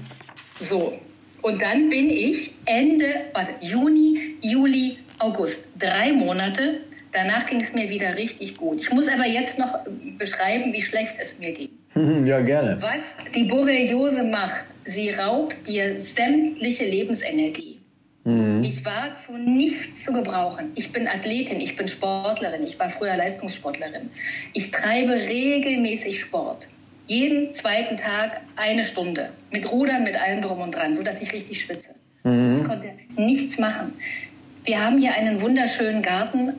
So. 0.61 0.99
Und 1.43 1.63
dann 1.63 1.89
bin 1.89 2.11
ich 2.11 2.55
Ende, 2.65 3.27
warte, 3.33 3.53
Juni, 3.61 4.37
Juli, 4.41 4.99
August, 5.19 5.69
drei 5.79 6.13
Monate 6.13 6.81
Danach 7.17 7.47
ging 7.47 7.63
es 7.63 7.73
mir 7.73 7.89
wieder 7.89 8.15
richtig 8.15 8.59
gut. 8.59 8.79
Ich 8.79 8.93
muss 8.93 9.09
aber 9.09 9.27
jetzt 9.27 9.59
noch 9.59 9.79
beschreiben, 10.19 10.71
wie 10.75 10.83
schlecht 10.83 11.17
es 11.19 11.39
mir 11.39 11.53
ging. 11.53 11.71
Ja, 12.27 12.41
gerne. 12.41 12.77
Was 12.83 13.17
die 13.35 13.45
Borreliose 13.45 14.23
macht, 14.23 14.67
sie 14.85 15.09
raubt 15.09 15.67
dir 15.67 15.99
sämtliche 15.99 16.85
Lebensenergie. 16.85 17.79
Mhm. 18.25 18.63
Ich 18.63 18.85
war 18.85 19.15
zu 19.15 19.33
nichts 19.33 20.05
zu 20.05 20.13
gebrauchen. 20.13 20.73
Ich 20.75 20.93
bin 20.93 21.09
Athletin, 21.09 21.59
ich 21.59 21.75
bin 21.75 21.89
Sportlerin, 21.89 22.63
ich 22.65 22.79
war 22.79 22.91
früher 22.91 23.17
Leistungssportlerin. 23.17 24.11
Ich 24.53 24.71
treibe 24.71 25.15
regelmäßig 25.15 26.21
Sport. 26.21 26.69
Jeden 27.07 27.51
zweiten 27.51 27.97
Tag 27.97 28.43
eine 28.57 28.85
Stunde. 28.85 29.31
Mit 29.51 29.73
Rudern, 29.73 30.05
mit 30.05 30.17
allem 30.17 30.43
drum 30.43 30.61
und 30.61 30.75
dran, 30.75 30.95
sodass 30.95 31.23
ich 31.23 31.33
richtig 31.33 31.63
schwitze. 31.63 31.95
Mhm. 32.25 32.59
Ich 32.59 32.65
konnte 32.65 32.93
nichts 33.17 33.59
machen. 33.59 33.95
Wir 34.65 34.85
haben 34.85 34.99
hier 34.99 35.15
einen 35.15 35.41
wunderschönen 35.41 36.03
Garten 36.03 36.53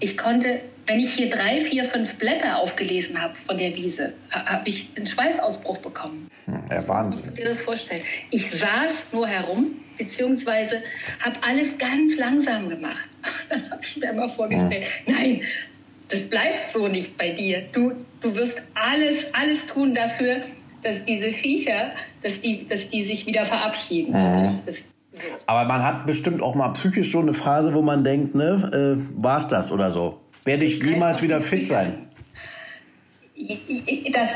ich 0.00 0.16
konnte, 0.16 0.60
wenn 0.86 0.98
ich 0.98 1.14
hier 1.14 1.30
drei, 1.30 1.60
vier, 1.60 1.84
fünf 1.84 2.16
Blätter 2.16 2.58
aufgelesen 2.58 3.20
habe 3.20 3.34
von 3.36 3.56
der 3.56 3.74
Wiese, 3.76 4.14
habe 4.30 4.68
ich 4.68 4.88
einen 4.96 5.06
Schweißausbruch 5.06 5.78
bekommen. 5.78 6.28
Hm, 6.46 6.62
ja, 6.70 6.88
Wahnsinn. 6.88 7.20
Musst 7.20 7.30
du 7.30 7.42
dir 7.42 7.48
das 7.48 7.60
vorstellen? 7.60 8.02
Ich 8.30 8.50
saß 8.50 9.08
nur 9.12 9.28
herum, 9.28 9.76
beziehungsweise 9.98 10.82
habe 11.22 11.42
alles 11.42 11.78
ganz 11.78 12.16
langsam 12.16 12.68
gemacht. 12.68 13.08
Dann 13.48 13.70
habe 13.70 13.82
ich 13.84 13.96
mir 13.98 14.10
immer 14.10 14.28
vorgestellt, 14.28 14.86
hm. 15.04 15.14
nein, 15.14 15.42
das 16.08 16.28
bleibt 16.28 16.68
so 16.68 16.88
nicht 16.88 17.16
bei 17.16 17.30
dir. 17.30 17.62
Du, 17.72 17.92
du 18.20 18.34
wirst 18.34 18.60
alles, 18.74 19.32
alles 19.32 19.66
tun 19.66 19.94
dafür, 19.94 20.42
dass 20.82 21.04
diese 21.04 21.30
Viecher, 21.30 21.92
dass 22.22 22.40
die, 22.40 22.66
dass 22.66 22.88
die 22.88 23.02
sich 23.02 23.26
wieder 23.26 23.46
verabschieden. 23.46 24.12
Mhm. 24.12 24.60
Das, 24.64 24.82
aber 25.46 25.64
man 25.64 25.82
hat 25.82 26.06
bestimmt 26.06 26.42
auch 26.42 26.54
mal 26.54 26.70
psychisch 26.70 27.12
so 27.12 27.20
eine 27.20 27.34
Phase, 27.34 27.74
wo 27.74 27.82
man 27.82 28.04
denkt, 28.04 28.34
ne, 28.34 28.98
äh, 28.98 29.22
war's 29.22 29.48
das 29.48 29.72
oder 29.72 29.90
so? 29.92 30.20
Werde 30.44 30.64
ich 30.64 30.82
jemals 30.82 31.22
wieder 31.22 31.40
fit 31.40 31.66
sein? 31.66 32.06
Das, 34.12 34.28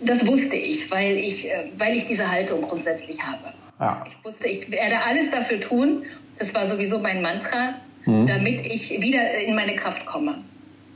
das 0.00 0.26
wusste 0.26 0.56
ich, 0.56 0.90
weil 0.90 1.16
ich, 1.16 1.50
äh, 1.50 1.70
weil 1.78 1.96
ich 1.96 2.06
diese 2.06 2.30
Haltung 2.30 2.62
grundsätzlich 2.62 3.22
habe. 3.22 3.52
Ja. 3.78 4.04
Ich 4.06 4.24
wusste, 4.24 4.48
ich 4.48 4.70
werde 4.70 5.02
alles 5.02 5.30
dafür 5.30 5.60
tun. 5.60 6.04
Das 6.38 6.54
war 6.54 6.68
sowieso 6.68 6.98
mein 6.98 7.22
Mantra, 7.22 7.74
mhm. 8.04 8.26
damit 8.26 8.64
ich 8.64 9.00
wieder 9.00 9.38
in 9.40 9.54
meine 9.54 9.76
Kraft 9.76 10.06
komme. 10.06 10.38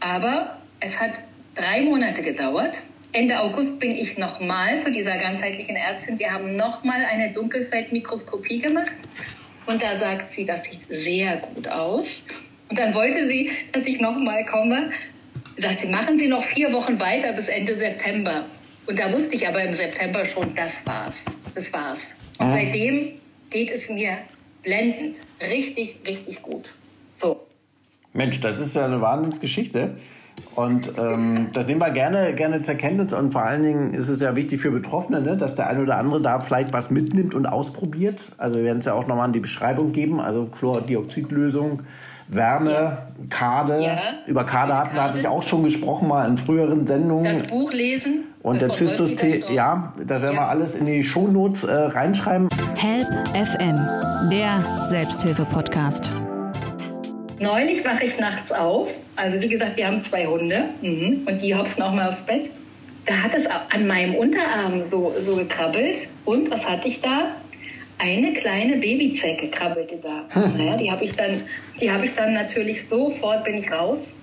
Aber 0.00 0.56
es 0.80 1.00
hat 1.00 1.20
drei 1.54 1.82
Monate 1.82 2.22
gedauert. 2.22 2.82
Ende 3.12 3.40
August 3.40 3.80
bin 3.80 3.90
ich 3.90 4.18
nochmal 4.18 4.80
zu 4.80 4.92
dieser 4.92 5.16
ganzheitlichen 5.18 5.74
Ärztin. 5.74 6.18
Wir 6.18 6.32
haben 6.32 6.54
nochmal 6.54 7.04
eine 7.04 7.32
Dunkelfeldmikroskopie 7.32 8.60
gemacht. 8.60 8.92
Und 9.66 9.82
da 9.82 9.98
sagt 9.98 10.30
sie, 10.30 10.44
das 10.44 10.64
sieht 10.64 10.82
sehr 10.88 11.38
gut 11.54 11.66
aus. 11.66 12.22
Und 12.68 12.78
dann 12.78 12.94
wollte 12.94 13.28
sie, 13.28 13.50
dass 13.72 13.84
ich 13.86 14.00
nochmal 14.00 14.44
komme. 14.44 14.90
Sagt 15.56 15.80
sie, 15.80 15.88
machen 15.88 16.18
Sie 16.18 16.28
noch 16.28 16.44
vier 16.44 16.72
Wochen 16.72 17.00
weiter 17.00 17.32
bis 17.32 17.48
Ende 17.48 17.74
September. 17.74 18.46
Und 18.86 18.98
da 18.98 19.12
wusste 19.12 19.34
ich 19.34 19.46
aber 19.46 19.62
im 19.62 19.72
September 19.72 20.24
schon, 20.24 20.54
das 20.54 20.86
war's. 20.86 21.24
Das 21.54 21.72
war's. 21.72 22.16
Und 22.38 22.48
mhm. 22.48 22.52
seitdem 22.52 23.12
geht 23.50 23.70
es 23.70 23.90
mir 23.90 24.18
blendend. 24.62 25.18
Richtig, 25.40 25.96
richtig 26.06 26.42
gut. 26.42 26.72
So. 27.12 27.44
Mensch, 28.12 28.40
das 28.40 28.58
ist 28.58 28.74
ja 28.76 28.84
eine 28.84 29.00
Wahnsinnsgeschichte. 29.00 29.96
Und 30.54 30.92
ähm, 30.98 31.48
das 31.52 31.66
nehmen 31.66 31.80
wir 31.80 31.90
gerne, 31.90 32.34
gerne 32.34 32.62
zur 32.62 32.74
Kenntnis. 32.74 33.12
Und 33.12 33.32
vor 33.32 33.42
allen 33.42 33.62
Dingen 33.62 33.94
ist 33.94 34.08
es 34.08 34.20
ja 34.20 34.34
wichtig 34.36 34.60
für 34.60 34.70
Betroffene, 34.70 35.20
ne, 35.20 35.36
dass 35.36 35.54
der 35.54 35.68
eine 35.68 35.82
oder 35.82 35.96
andere 35.96 36.20
da 36.20 36.40
vielleicht 36.40 36.72
was 36.72 36.90
mitnimmt 36.90 37.34
und 37.34 37.46
ausprobiert. 37.46 38.32
Also 38.38 38.56
wir 38.56 38.64
werden 38.64 38.78
es 38.78 38.86
ja 38.86 38.94
auch 38.94 39.06
nochmal 39.06 39.26
in 39.26 39.32
die 39.32 39.40
Beschreibung 39.40 39.92
geben. 39.92 40.20
Also 40.20 40.46
Chlordioxidlösung, 40.46 41.82
Wärme, 42.28 42.72
ja. 42.72 43.08
Kade. 43.28 43.82
Ja. 43.82 43.98
Über 44.26 44.44
Kade 44.44 44.76
hatten, 44.76 44.96
hatte 44.96 45.18
ich 45.18 45.26
auch 45.26 45.42
schon 45.42 45.62
gesprochen 45.62 46.08
mal 46.08 46.28
in 46.28 46.38
früheren 46.38 46.86
Sendungen. 46.86 47.24
Das 47.24 47.46
Buch 47.46 47.72
lesen. 47.72 48.24
Und 48.42 48.62
der 48.62 48.70
Zystus 48.70 49.16
T, 49.16 49.44
ja, 49.52 49.92
da 49.98 50.22
werden 50.22 50.34
ja. 50.34 50.42
wir 50.42 50.48
alles 50.48 50.74
in 50.74 50.86
die 50.86 51.02
Shownotes 51.02 51.64
äh, 51.64 51.72
reinschreiben. 51.74 52.48
Help 52.78 53.06
FM, 53.34 54.30
der 54.30 54.84
Selbsthilfe-Podcast. 54.84 56.10
Neulich 57.40 57.82
wache 57.86 58.04
ich 58.04 58.18
nachts 58.18 58.52
auf. 58.52 58.94
Also 59.16 59.40
wie 59.40 59.48
gesagt, 59.48 59.78
wir 59.78 59.86
haben 59.86 60.02
zwei 60.02 60.26
Hunde 60.26 60.68
mhm. 60.82 61.22
und 61.26 61.40
die 61.40 61.54
hopsen 61.54 61.82
auch 61.82 61.92
mal 61.92 62.06
aufs 62.06 62.20
Bett. 62.20 62.50
Da 63.06 63.14
hat 63.14 63.34
es 63.34 63.46
an 63.46 63.86
meinem 63.86 64.14
Unterarm 64.14 64.82
so, 64.82 65.14
so 65.18 65.36
gekrabbelt. 65.36 66.08
Und 66.26 66.50
was 66.50 66.68
hatte 66.68 66.88
ich 66.88 67.00
da? 67.00 67.34
Eine 67.96 68.34
kleine 68.34 68.76
Babyzecke 68.76 69.48
krabbelte 69.48 69.96
da. 69.96 70.24
Hm. 70.30 70.56
Naja, 70.56 70.76
die 70.76 70.90
habe 70.90 71.04
ich 71.04 71.12
dann, 71.12 71.42
die 71.80 71.90
habe 71.90 72.06
ich 72.06 72.14
dann 72.14 72.34
natürlich 72.34 72.86
sofort 72.86 73.44
bin 73.44 73.56
ich 73.56 73.72
raus. 73.72 74.16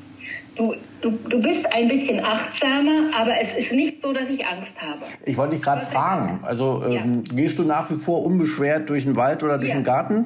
Du, 0.56 0.76
du, 1.02 1.12
du 1.12 1.42
bist 1.42 1.72
ein 1.72 1.88
bisschen 1.88 2.24
achtsamer, 2.24 3.12
aber 3.16 3.40
es 3.40 3.54
ist 3.56 3.72
nicht 3.72 4.02
so, 4.02 4.14
dass 4.14 4.30
ich 4.30 4.46
Angst 4.48 4.82
habe. 4.82 5.02
Ich 5.26 5.38
wollte 5.38 5.56
dich 5.56 5.64
gerade 5.64 5.86
fragen. 5.86 6.40
Also 6.44 6.84
ähm, 6.86 6.92
ja. 6.92 7.36
gehst 7.36 7.60
du 7.60 7.64
nach 7.64 7.92
wie 7.92 7.96
vor 7.96 8.24
unbeschwert 8.24 8.90
durch 8.90 9.04
den 9.04 9.16
Wald 9.16 9.44
oder 9.44 9.58
durch 9.58 9.70
ja. 9.70 9.76
den 9.76 9.84
Garten? 9.84 10.26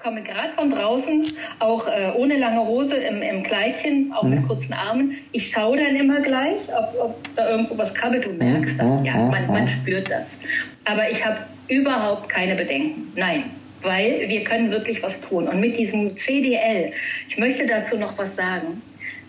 Komme 0.00 0.22
gerade 0.22 0.50
von 0.50 0.70
draußen, 0.70 1.26
auch 1.58 1.86
äh, 1.86 2.12
ohne 2.16 2.38
lange 2.38 2.60
Hose 2.66 2.96
im, 2.96 3.22
im 3.22 3.42
Kleidchen, 3.42 4.12
auch 4.12 4.22
mhm. 4.22 4.30
mit 4.30 4.48
kurzen 4.48 4.72
Armen. 4.72 5.16
Ich 5.32 5.50
schaue 5.50 5.76
dann 5.76 5.94
immer 5.94 6.20
gleich, 6.20 6.60
ob, 6.68 6.94
ob 7.00 7.36
da 7.36 7.50
irgendwo 7.50 7.76
was 7.78 7.92
krabbelt. 7.94 8.24
Du 8.24 8.32
merkst 8.32 8.74
mhm. 8.74 8.78
das, 8.78 9.06
ja, 9.06 9.16
man, 9.16 9.46
man 9.46 9.68
spürt 9.68 10.10
das. 10.10 10.38
Aber 10.86 11.10
ich 11.10 11.24
habe 11.24 11.38
überhaupt 11.68 12.28
keine 12.28 12.56
Bedenken. 12.56 13.12
Nein, 13.14 13.44
weil 13.82 14.24
wir 14.28 14.42
können 14.44 14.70
wirklich 14.70 15.02
was 15.02 15.20
tun. 15.20 15.46
Und 15.46 15.60
mit 15.60 15.76
diesem 15.76 16.16
CDL, 16.16 16.92
ich 17.28 17.38
möchte 17.38 17.66
dazu 17.66 17.96
noch 17.96 18.16
was 18.18 18.34
sagen. 18.36 18.82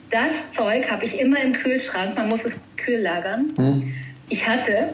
Das 0.09 0.51
Zeug 0.51 0.89
habe 0.91 1.05
ich 1.05 1.19
immer 1.19 1.41
im 1.41 1.53
Kühlschrank, 1.53 2.17
man 2.17 2.29
muss 2.29 2.43
es 2.43 2.59
kühl 2.77 2.99
lagern. 2.99 3.53
Mhm. 3.57 3.93
Ich 4.29 4.47
hatte, 4.47 4.93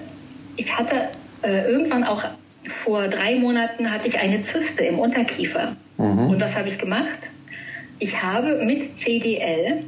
ich 0.55 0.77
hatte 0.77 1.09
äh, 1.43 1.69
irgendwann 1.69 2.03
auch 2.03 2.23
vor 2.69 3.07
drei 3.07 3.35
Monaten 3.35 3.91
hatte 3.91 4.07
ich 4.07 4.19
eine 4.19 4.41
Zyste 4.41 4.83
im 4.83 4.99
Unterkiefer. 4.99 5.75
Mhm. 5.97 6.29
Und 6.29 6.41
was 6.41 6.55
habe 6.55 6.69
ich 6.69 6.77
gemacht? 6.77 7.29
Ich 7.99 8.21
habe 8.21 8.63
mit 8.63 8.97
CDL 8.97 9.83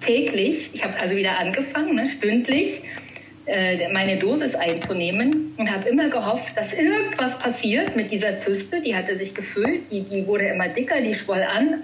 täglich, 0.00 0.70
ich 0.72 0.84
habe 0.84 0.98
also 0.98 1.16
wieder 1.16 1.38
angefangen, 1.38 1.94
ne, 1.94 2.06
stündlich 2.06 2.82
äh, 3.46 3.92
meine 3.92 4.18
Dosis 4.18 4.54
einzunehmen 4.54 5.54
und 5.56 5.70
habe 5.70 5.88
immer 5.88 6.08
gehofft, 6.08 6.56
dass 6.56 6.72
irgendwas 6.72 7.38
passiert 7.38 7.94
mit 7.94 8.10
dieser 8.10 8.36
Zyste. 8.36 8.80
Die 8.80 8.96
hatte 8.96 9.16
sich 9.16 9.34
gefüllt, 9.34 9.90
die, 9.90 10.02
die 10.02 10.26
wurde 10.26 10.46
immer 10.46 10.68
dicker, 10.68 11.00
die 11.00 11.14
schwoll 11.14 11.42
an. 11.42 11.82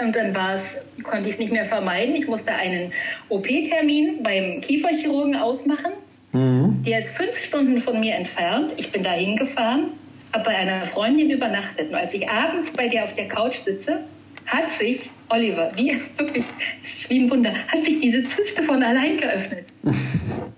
Und 0.00 0.16
dann 0.16 0.34
war 0.34 0.54
es, 0.54 0.78
konnte 1.02 1.28
ich 1.28 1.34
es 1.34 1.38
nicht 1.38 1.52
mehr 1.52 1.64
vermeiden. 1.64 2.14
Ich 2.14 2.26
musste 2.26 2.52
einen 2.52 2.92
OP-Termin 3.28 4.22
beim 4.22 4.60
Kieferchirurgen 4.60 5.36
ausmachen. 5.36 5.92
Mhm. 6.32 6.82
Der 6.84 7.00
ist 7.00 7.16
fünf 7.16 7.36
Stunden 7.36 7.80
von 7.80 8.00
mir 8.00 8.14
entfernt. 8.14 8.72
Ich 8.76 8.90
bin 8.92 9.02
da 9.02 9.12
hingefahren, 9.12 9.90
habe 10.32 10.44
bei 10.44 10.56
einer 10.56 10.86
Freundin 10.86 11.30
übernachtet. 11.30 11.90
Und 11.90 11.94
als 11.94 12.14
ich 12.14 12.28
abends 12.28 12.72
bei 12.72 12.88
der 12.88 13.04
auf 13.04 13.14
der 13.14 13.28
Couch 13.28 13.56
sitze, 13.64 14.00
hat 14.46 14.70
sich, 14.70 15.10
Oliver, 15.28 15.72
wie 15.76 16.00
wirklich, 16.16 16.44
es 16.82 17.00
ist 17.00 17.10
wie 17.10 17.20
ein 17.20 17.30
Wunder, 17.30 17.54
hat 17.68 17.84
sich 17.84 18.00
diese 18.00 18.24
Zyste 18.24 18.62
von 18.62 18.82
allein 18.82 19.16
geöffnet. 19.18 19.66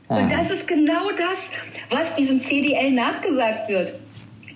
Und 0.08 0.30
das 0.30 0.50
ist 0.50 0.68
genau 0.68 1.10
das, 1.12 1.48
was 1.88 2.14
diesem 2.14 2.40
CDL 2.40 2.90
nachgesagt 2.90 3.70
wird 3.70 3.94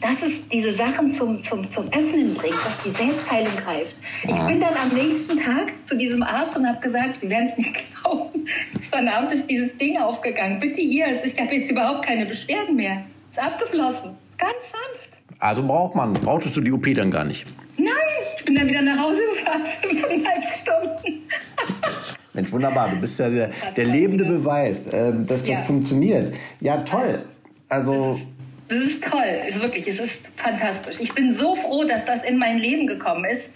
dass 0.07 0.29
es 0.29 0.47
diese 0.49 0.73
Sachen 0.73 1.11
zum, 1.13 1.43
zum, 1.43 1.69
zum 1.69 1.87
Öffnen 1.89 2.35
bringt, 2.35 2.55
dass 2.55 2.83
die 2.85 2.91
Selbstheilung 2.91 3.57
greift. 3.57 3.97
Ich 4.23 4.39
bin 4.47 4.61
dann 4.61 4.75
am 4.75 4.95
nächsten 4.95 5.37
Tag 5.39 5.73
zu 5.85 5.97
diesem 5.97 6.23
Arzt 6.23 6.57
und 6.57 6.67
habe 6.67 6.79
gesagt, 6.81 7.21
Sie 7.21 7.29
werden 7.29 7.47
es 7.47 7.57
nicht 7.57 7.75
glauben, 8.03 8.47
gestern 8.75 9.09
Abend 9.09 9.33
ist 9.33 9.51
dieses 9.51 9.77
Ding 9.79 9.99
aufgegangen. 9.99 10.61
Bitte 10.61 10.81
hier, 10.81 11.07
ich 11.25 11.41
habe 11.41 11.55
jetzt 11.55 11.71
überhaupt 11.71 12.07
keine 12.07 12.27
Beschwerden 12.27 12.77
mehr. 12.77 13.03
Ist 13.33 13.43
abgeflossen. 13.43 14.11
Ganz 14.39 14.55
sanft. 14.71 15.19
Also 15.41 15.67
braucht 15.67 15.95
man, 15.95 16.13
brauchtest 16.13 16.57
du 16.57 16.61
die 16.61 16.73
OP 16.73 16.87
dann 16.95 17.11
gar 17.11 17.25
nicht? 17.25 17.45
Nein, 17.77 17.89
ich 18.39 18.45
bin 18.45 18.55
dann 18.55 18.69
wieder 18.69 18.83
nach 18.83 18.99
Hause 18.99 19.21
gefahren, 19.35 19.67
fünfeinhalb 19.83 20.45
Stunden. 20.49 21.23
Mensch, 22.33 22.53
wunderbar. 22.53 22.91
Du 22.91 23.01
bist 23.01 23.19
ja 23.19 23.29
der, 23.29 23.51
der 23.77 23.85
lebende 23.87 24.25
Beweis, 24.25 24.87
äh, 24.89 25.13
dass 25.27 25.41
das 25.41 25.49
ja. 25.49 25.63
funktioniert. 25.63 26.35
Ja, 26.61 26.79
toll. 26.83 27.25
Also 27.69 28.21
das 28.69 28.79
ist 28.79 29.05
toll, 29.05 29.43
ist 29.47 29.63
wirklich, 29.63 29.87
es 29.87 30.01
ist 30.01 30.31
fantastisch. 30.37 30.97
Ich 31.01 31.15
bin 31.15 31.33
so 31.33 31.55
froh, 31.55 31.85
dass 31.85 32.05
das 32.05 32.25
in 32.25 32.39
mein 32.39 32.59
Leben 32.59 32.87
gekommen 32.87 33.25
ist. 33.25 33.51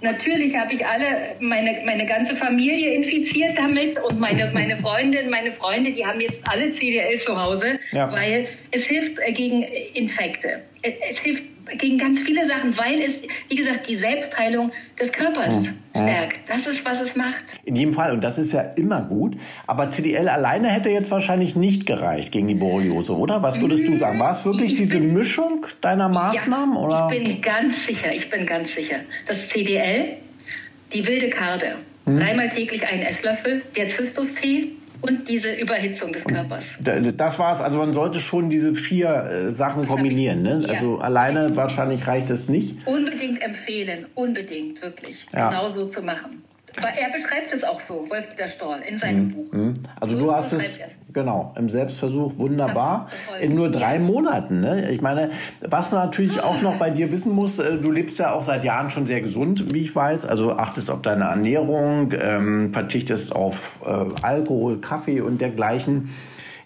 Natürlich 0.00 0.56
habe 0.56 0.74
ich 0.74 0.86
alle, 0.86 1.04
meine, 1.40 1.80
meine 1.84 2.06
ganze 2.06 2.36
Familie 2.36 2.94
infiziert 2.94 3.58
damit 3.58 3.98
und 4.00 4.20
meine, 4.20 4.50
meine 4.52 4.76
Freundin, 4.76 5.28
meine 5.28 5.50
Freunde, 5.50 5.90
die 5.90 6.06
haben 6.06 6.20
jetzt 6.20 6.40
alle 6.44 6.70
CDL 6.70 7.18
zu 7.18 7.40
Hause, 7.40 7.80
ja. 7.92 8.10
weil 8.12 8.48
es 8.70 8.86
hilft 8.86 9.16
gegen 9.34 9.62
Infekte. 9.62 10.62
Es 10.82 11.18
hilft 11.18 11.42
gegen 11.76 11.98
ganz 11.98 12.20
viele 12.20 12.46
Sachen, 12.46 12.76
weil 12.78 13.00
es, 13.00 13.22
wie 13.48 13.56
gesagt, 13.56 13.88
die 13.88 13.94
Selbstheilung 13.94 14.72
des 14.98 15.12
Körpers 15.12 15.54
mhm. 15.54 15.74
stärkt. 15.94 16.48
Das 16.48 16.66
ist, 16.66 16.84
was 16.84 17.00
es 17.00 17.16
macht. 17.16 17.58
In 17.64 17.76
jedem 17.76 17.94
Fall, 17.94 18.12
und 18.12 18.22
das 18.22 18.38
ist 18.38 18.52
ja 18.52 18.60
immer 18.60 19.02
gut. 19.02 19.36
Aber 19.66 19.90
CDL 19.90 20.28
alleine 20.28 20.68
hätte 20.68 20.88
jetzt 20.90 21.10
wahrscheinlich 21.10 21.56
nicht 21.56 21.86
gereicht 21.86 22.32
gegen 22.32 22.48
die 22.48 22.54
Borreliose, 22.54 23.16
oder? 23.16 23.42
Was 23.42 23.60
würdest 23.60 23.86
du 23.86 23.96
sagen? 23.96 24.18
War 24.18 24.32
es 24.32 24.44
wirklich 24.44 24.72
ich 24.72 24.78
diese 24.78 24.98
bin, 24.98 25.14
Mischung 25.14 25.66
deiner 25.80 26.08
Maßnahmen? 26.08 26.74
Ja, 26.74 26.80
oder? 26.80 27.10
Ich 27.12 27.24
bin 27.24 27.40
ganz 27.40 27.86
sicher, 27.86 28.12
ich 28.12 28.30
bin 28.30 28.46
ganz 28.46 28.74
sicher. 28.74 28.96
Das 29.26 29.48
CDL, 29.48 30.16
die 30.92 31.06
wilde 31.06 31.28
Karde, 31.30 31.76
hm. 32.06 32.18
dreimal 32.18 32.48
täglich 32.48 32.86
einen 32.86 33.02
Esslöffel, 33.02 33.62
der 33.76 33.88
Zystus-Tee, 33.88 34.77
und 35.00 35.28
diese 35.28 35.54
Überhitzung 35.54 36.12
des 36.12 36.24
Körpers. 36.24 36.74
Das 36.80 37.38
war 37.38 37.54
es. 37.54 37.60
Also 37.60 37.78
man 37.78 37.94
sollte 37.94 38.20
schon 38.20 38.48
diese 38.48 38.74
vier 38.74 39.08
äh, 39.08 39.50
Sachen 39.50 39.82
das 39.82 39.90
kombinieren. 39.90 40.42
Ne? 40.42 40.60
Ja. 40.62 40.74
Also 40.74 40.98
alleine 40.98 41.54
wahrscheinlich 41.56 42.06
reicht 42.06 42.30
es 42.30 42.48
nicht. 42.48 42.86
Unbedingt 42.86 43.42
empfehlen, 43.42 44.06
unbedingt 44.14 44.82
wirklich, 44.82 45.26
ja. 45.32 45.48
genau 45.48 45.68
so 45.68 45.86
zu 45.86 46.02
machen. 46.02 46.42
Er 46.82 47.10
beschreibt 47.12 47.52
es 47.52 47.64
auch 47.64 47.80
so, 47.80 48.08
Wolf-Dieter 48.08 48.48
Storl, 48.48 48.80
in 48.86 48.98
seinem 48.98 49.24
mhm. 49.24 49.32
Buch. 49.32 49.52
Mhm. 49.52 49.74
Also 50.00 50.16
so 50.16 50.26
du 50.26 50.34
hast 50.34 50.52
es, 50.52 50.78
genau, 51.12 51.54
im 51.56 51.68
Selbstversuch 51.70 52.36
wunderbar. 52.36 53.08
In 53.40 53.54
nur 53.54 53.70
drei 53.70 53.94
ja. 53.94 54.00
Monaten. 54.00 54.60
Ne? 54.60 54.90
Ich 54.90 55.00
meine, 55.00 55.30
was 55.60 55.90
man 55.90 56.04
natürlich 56.06 56.40
auch 56.40 56.60
noch 56.62 56.76
bei 56.76 56.90
dir 56.90 57.10
wissen 57.12 57.32
muss, 57.32 57.58
äh, 57.58 57.78
du 57.78 57.90
lebst 57.90 58.18
ja 58.18 58.32
auch 58.32 58.42
seit 58.42 58.64
Jahren 58.64 58.90
schon 58.90 59.06
sehr 59.06 59.20
gesund, 59.20 59.72
wie 59.72 59.80
ich 59.80 59.94
weiß. 59.94 60.26
Also 60.26 60.52
achtest 60.52 60.90
auf 60.90 61.02
deine 61.02 61.24
Ernährung, 61.24 62.12
ähm, 62.18 62.72
verzichtest 62.72 63.34
auf 63.34 63.80
äh, 63.84 64.22
Alkohol, 64.22 64.80
Kaffee 64.80 65.20
und 65.20 65.40
dergleichen. 65.40 66.10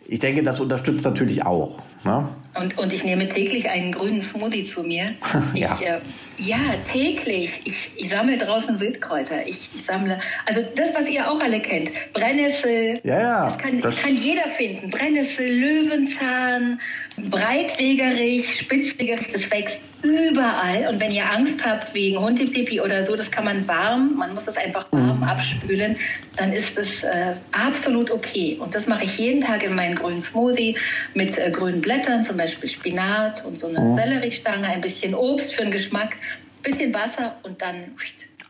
Ich 0.07 0.19
denke, 0.19 0.43
das 0.43 0.61
unterstützt 0.61 1.05
natürlich 1.05 1.47
auch. 1.47 1.79
Ne? 2.05 2.29
Und, 2.55 2.77
und 2.77 2.93
ich 2.93 3.05
nehme 3.05 3.29
täglich 3.29 3.69
einen 3.71 3.93
grünen 3.93 4.21
Smoothie 4.21 4.65
zu 4.65 4.83
mir. 4.83 5.07
ja. 5.55 5.75
Ich, 5.75 5.87
äh, 5.87 6.01
ja, 6.37 6.59
täglich. 6.85 7.61
Ich, 7.65 7.91
ich 7.97 8.09
sammle 8.11 8.37
draußen 8.37 8.79
Wildkräuter. 8.79 9.47
Ich, 9.47 9.71
ich 9.75 9.85
sammle, 9.85 10.19
also 10.45 10.61
das, 10.75 10.93
was 10.95 11.09
ihr 11.09 11.31
auch 11.31 11.41
alle 11.41 11.61
kennt. 11.61 11.91
Brennnessel. 12.13 13.01
Ja, 13.05 13.21
ja. 13.21 13.45
Das 13.45 13.59
kann, 13.59 13.81
das 13.81 13.97
kann 13.97 14.17
jeder 14.17 14.49
finden. 14.49 14.91
Brennnessel, 14.91 15.47
Löwenzahn, 15.47 16.81
Breitwegerich, 17.17 18.59
Spitzwegerich, 18.59 19.29
das 19.31 19.51
wächst 19.51 19.81
überall. 20.03 20.89
Und 20.89 20.99
wenn 21.01 21.11
ihr 21.11 21.31
Angst 21.31 21.65
habt 21.65 21.95
wegen 21.95 22.19
Hundepipi 22.19 22.81
oder 22.81 23.05
so, 23.05 23.15
das 23.17 23.31
kann 23.31 23.45
man 23.45 23.67
warm, 23.69 24.17
man 24.17 24.35
muss 24.35 24.47
das 24.47 24.57
einfach 24.57 24.91
warm 24.93 25.19
mhm. 25.19 25.25
abspülen, 25.25 25.97
dann 26.37 26.53
ist 26.53 26.79
es 26.79 27.03
äh, 27.03 27.35
absolut 27.53 28.11
okay. 28.11 28.59
Und 28.61 28.75
das 28.75 28.87
mache 28.87 29.05
ich 29.05 29.19
jeden 29.19 29.41
Tag 29.41 29.63
in 29.63 29.75
meinen 29.75 29.95
grünen 29.95 30.21
Smoothie 30.21 30.77
mit 31.15 31.39
äh, 31.39 31.51
grünen 31.51 31.81
Blättern, 31.81 32.25
zum 32.25 32.37
Beispiel 32.37 32.69
Spinat 32.69 33.45
und 33.45 33.59
so 33.59 33.69
eine 33.69 33.81
mhm. 33.81 33.95
Selleriestange, 33.95 34.67
ein 34.67 34.81
bisschen 34.81 35.15
Obst 35.15 35.55
für 35.55 35.63
den 35.63 35.71
Geschmack, 35.71 36.17
bisschen 36.63 36.93
Wasser 36.95 37.37
und 37.43 37.61
dann 37.61 37.93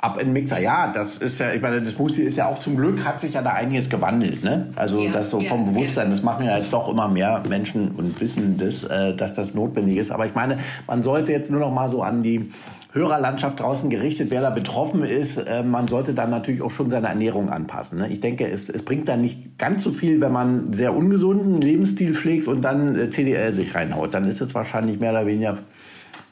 Ab 0.03 0.21
in 0.21 0.33
Mixer, 0.33 0.59
ja, 0.59 0.93
das 0.93 1.19
ist 1.19 1.39
ja, 1.39 1.53
ich 1.53 1.63
meine, 1.63 1.81
das 1.81 1.95
Smoothie 1.95 2.23
ist 2.23 2.37
ja 2.37 2.49
auch 2.49 2.59
zum 2.59 2.77
Glück, 2.77 3.05
hat 3.05 3.21
sich 3.21 3.35
ja 3.35 3.43
da 3.43 3.53
einiges 3.53 3.89
gewandelt, 3.89 4.43
ne? 4.43 4.67
Also 4.75 4.99
ja, 4.99 5.13
das 5.13 5.31
so 5.31 5.39
ja, 5.39 5.49
vom 5.49 5.67
Bewusstsein, 5.67 6.11
das 6.11 6.25
machen 6.25 6.45
ja 6.45 6.59
jetzt 6.59 6.73
doch 6.73 6.89
immer 6.89 7.07
mehr 7.07 7.41
Menschen 7.49 7.93
und 7.93 8.21
wissen 8.21 8.59
das, 8.59 8.83
äh, 8.83 9.15
dass 9.15 9.33
das 9.35 9.55
notwendig 9.55 9.99
ist. 9.99 10.11
Aber 10.11 10.27
ich 10.27 10.35
meine, 10.35 10.59
man 10.89 11.05
sollte 11.05 11.31
jetzt 11.31 11.51
nur 11.51 11.61
noch 11.61 11.73
mal 11.73 11.89
so 11.89 12.03
an 12.03 12.23
die 12.23 12.51
Hörerlandschaft 12.93 13.61
draußen 13.61 13.89
gerichtet, 13.89 14.31
wer 14.31 14.43
da 14.43 14.51
betroffen 14.51 15.03
ist. 15.03 15.39
Äh, 15.39 15.63
man 15.63 15.89
sollte 15.89 16.13
dann 16.13 16.31
natürlich 16.31 16.63
auch 16.63 16.71
schon 16.71 16.91
seine 16.91 17.09
Ernährung 17.09 17.49
anpassen. 17.49 17.99
Ne? 17.99 18.09
Ich 18.09 18.21
denke, 18.21 18.49
es, 18.49 18.69
es 18.69 18.85
bringt 18.85 19.09
dann 19.09 19.23
nicht 19.23 19.59
ganz 19.59 19.83
so 19.83 19.93
viel, 19.93 20.21
wenn 20.21 20.33
man 20.33 20.73
sehr 20.73 20.95
ungesunden 20.95 21.61
Lebensstil 21.61 22.15
pflegt 22.15 22.49
und 22.49 22.63
dann 22.63 22.97
äh, 22.97 23.11
CDL 23.11 23.55
sich 23.55 23.75
reinhaut. 23.75 24.13
Dann 24.15 24.25
ist 24.25 24.43
es 24.43 24.55
wahrscheinlich 24.55 25.01
mehr 25.01 25.13
oder 25.13 25.27
weniger, 25.27 25.59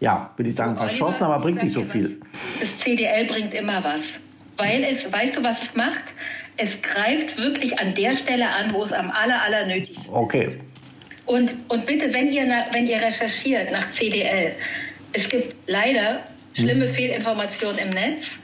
ja, 0.01 0.31
würde 0.37 0.51
ich 0.51 0.57
sagen, 0.57 0.77
verschossen, 0.77 1.25
aber 1.25 1.43
bringt 1.43 1.63
nicht 1.63 1.75
so 1.75 1.85
viel. 1.85 2.21
Das 2.59 2.79
CDL 2.79 3.27
bringt 3.27 3.55
immer 3.55 3.85
was. 3.85 4.21
Weil 4.57 4.85
es, 4.85 5.11
weißt 5.11 5.37
du, 5.37 5.43
was 5.43 5.63
es 5.63 5.77
macht? 5.77 6.15
Es 6.57 6.81
greift 6.83 7.39
wirklich 7.39 7.79
an 7.79 7.95
der 7.95 8.17
Stelle 8.17 8.49
an, 8.49 8.73
wo 8.73 8.83
es 8.83 8.93
am 8.93 9.11
aller, 9.11 9.43
aller 9.43 9.67
nötigsten 9.67 10.07
ist. 10.07 10.13
Okay. 10.13 10.59
Und, 11.27 11.55
und 11.69 11.87
bitte, 11.87 12.13
wenn 12.13 12.29
ihr, 12.29 12.45
wenn 12.73 12.87
ihr 12.87 13.01
recherchiert 13.01 13.71
nach 13.71 13.91
CDL, 13.91 14.53
es 15.13 15.29
gibt 15.29 15.55
leider 15.67 16.21
schlimme 16.55 16.87
hm. 16.87 16.93
Fehlinformationen 16.93 17.79
im 17.79 17.91
Netz. 17.91 18.41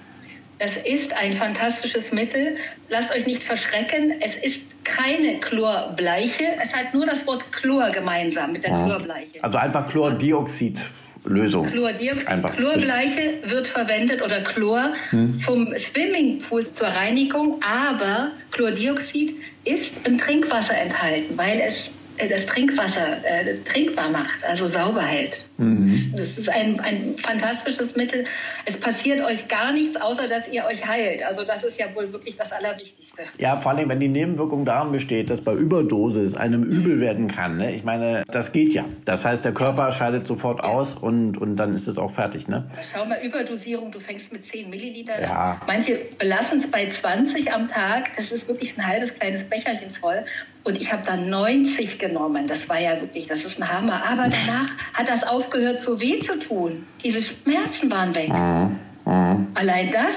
Das 0.58 0.76
ist 0.76 1.12
ein 1.12 1.32
fantastisches 1.32 2.12
Mittel. 2.12 2.56
Lasst 2.88 3.12
euch 3.12 3.26
nicht 3.26 3.42
verschrecken. 3.42 4.14
Es 4.20 4.36
ist 4.36 4.62
keine 4.84 5.38
Chlorbleiche. 5.40 6.44
Es 6.62 6.74
hat 6.74 6.94
nur 6.94 7.04
das 7.06 7.26
Wort 7.26 7.50
Chlor 7.52 7.90
gemeinsam 7.90 8.52
mit 8.52 8.64
der 8.64 8.70
ja. 8.70 8.86
Chlorbleiche. 8.86 9.42
Also 9.42 9.58
einfach 9.58 9.88
Chlordioxid. 9.88 10.80
Lösung. 11.26 11.66
Chlordioxid, 11.66 12.26
Chlorbleiche 12.56 13.38
wird 13.44 13.66
verwendet 13.66 14.22
oder 14.22 14.40
Chlor 14.42 14.92
hm. 15.10 15.36
zum 15.36 15.74
Swimmingpool 15.76 16.70
zur 16.72 16.88
Reinigung, 16.88 17.60
aber 17.62 18.32
Chlordioxid 18.52 19.34
ist 19.64 20.06
im 20.06 20.18
Trinkwasser 20.18 20.76
enthalten, 20.78 21.36
weil 21.36 21.60
es 21.60 21.90
äh, 22.18 22.28
das 22.28 22.46
Trinkwasser 22.46 23.18
äh, 23.24 23.56
trinkbar 23.64 24.08
macht, 24.08 24.44
also 24.44 24.66
sauber 24.66 25.02
hält. 25.02 25.48
Mhm. 25.58 26.12
Das 26.16 26.38
ist 26.38 26.48
ein, 26.48 26.78
ein 26.80 27.16
fantastisches 27.18 27.96
Mittel. 27.96 28.24
Es 28.64 28.78
passiert 28.78 29.20
euch 29.22 29.48
gar 29.48 29.72
nichts, 29.72 29.96
außer 29.96 30.28
dass 30.28 30.48
ihr 30.52 30.64
euch 30.64 30.86
heilt. 30.86 31.22
Also 31.22 31.44
das 31.44 31.64
ist 31.64 31.78
ja 31.78 31.86
wohl 31.94 32.12
wirklich 32.12 32.36
das 32.36 32.52
Allerwichtigste. 32.52 33.22
Ja, 33.38 33.60
vor 33.60 33.72
allem, 33.72 33.88
wenn 33.88 34.00
die 34.00 34.08
Nebenwirkung 34.08 34.64
daran 34.64 34.92
besteht, 34.92 35.30
dass 35.30 35.40
bei 35.40 35.54
Überdosis 35.54 36.34
einem 36.34 36.62
übel 36.62 36.96
mhm. 36.96 37.00
werden 37.00 37.28
kann. 37.28 37.56
Ne? 37.56 37.74
Ich 37.74 37.84
meine, 37.84 38.24
das 38.30 38.52
geht 38.52 38.74
ja. 38.74 38.84
Das 39.04 39.24
heißt, 39.24 39.44
der 39.44 39.52
Körper 39.52 39.92
scheidet 39.92 40.26
sofort 40.26 40.58
ja. 40.58 40.70
aus 40.70 40.94
und, 40.94 41.38
und 41.38 41.56
dann 41.56 41.74
ist 41.74 41.88
es 41.88 41.98
auch 41.98 42.10
fertig. 42.10 42.48
Ne? 42.48 42.68
Schau 42.92 43.04
mal, 43.04 43.18
Überdosierung, 43.22 43.90
du 43.90 44.00
fängst 44.00 44.32
mit 44.32 44.44
10 44.44 44.70
Milliliter 44.70 45.20
ja. 45.20 45.60
Manche 45.66 45.98
belassen 46.18 46.58
es 46.58 46.70
bei 46.70 46.88
20 46.88 47.52
am 47.52 47.68
Tag. 47.68 48.14
Das 48.16 48.30
ist 48.32 48.48
wirklich 48.48 48.76
ein 48.78 48.86
halbes 48.86 49.14
kleines 49.14 49.44
Becherchen 49.44 49.90
voll. 49.90 50.24
Und 50.64 50.80
ich 50.80 50.92
habe 50.92 51.02
dann 51.06 51.30
90 51.30 51.98
genommen. 51.98 52.46
Das 52.48 52.68
war 52.68 52.80
ja 52.80 53.00
wirklich, 53.00 53.26
das 53.26 53.44
ist 53.44 53.60
ein 53.60 53.72
Hammer. 53.72 54.04
Aber 54.04 54.24
danach 54.24 54.68
hat 54.94 55.08
das 55.08 55.22
aufgehört, 55.46 55.80
so 55.80 56.00
weh 56.00 56.18
zu 56.18 56.38
tun. 56.38 56.84
Diese 57.02 57.22
Schmerzen 57.22 57.90
waren 57.90 58.14
weg. 58.14 58.28
Mhm. 58.28 58.78
Mhm. 59.04 59.46
Allein 59.54 59.90
das, 59.92 60.14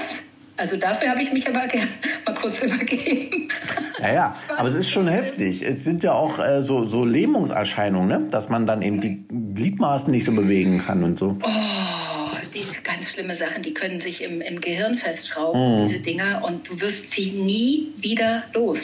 also 0.56 0.76
dafür 0.76 1.10
habe 1.10 1.22
ich 1.22 1.32
mich 1.32 1.48
aber 1.48 1.62
mal 2.26 2.34
kurz 2.34 2.62
übergeben. 2.62 3.48
Ja, 4.00 4.12
ja, 4.12 4.36
aber 4.56 4.68
es 4.68 4.74
ist 4.74 4.90
schon 4.90 5.08
heftig. 5.08 5.62
Es 5.62 5.84
sind 5.84 6.02
ja 6.02 6.12
auch 6.12 6.38
äh, 6.38 6.64
so, 6.64 6.84
so 6.84 7.04
Lähmungserscheinungen, 7.04 8.08
ne? 8.08 8.28
dass 8.30 8.48
man 8.48 8.66
dann 8.66 8.82
eben 8.82 9.00
die 9.00 9.24
Gliedmaßen 9.54 10.10
nicht 10.10 10.24
so 10.24 10.32
bewegen 10.32 10.82
kann 10.84 11.04
und 11.04 11.18
so. 11.18 11.36
Oh, 11.42 12.36
die 12.54 12.64
ganz 12.82 13.10
schlimme 13.10 13.36
Sachen, 13.36 13.62
die 13.62 13.72
können 13.72 14.00
sich 14.00 14.22
im, 14.22 14.40
im 14.40 14.60
Gehirn 14.60 14.94
festschrauben, 14.96 15.82
mhm. 15.82 15.86
diese 15.86 16.00
Dinger, 16.00 16.42
und 16.44 16.68
du 16.68 16.80
wirst 16.80 17.12
sie 17.12 17.30
nie 17.30 17.92
wieder 17.98 18.42
los. 18.54 18.80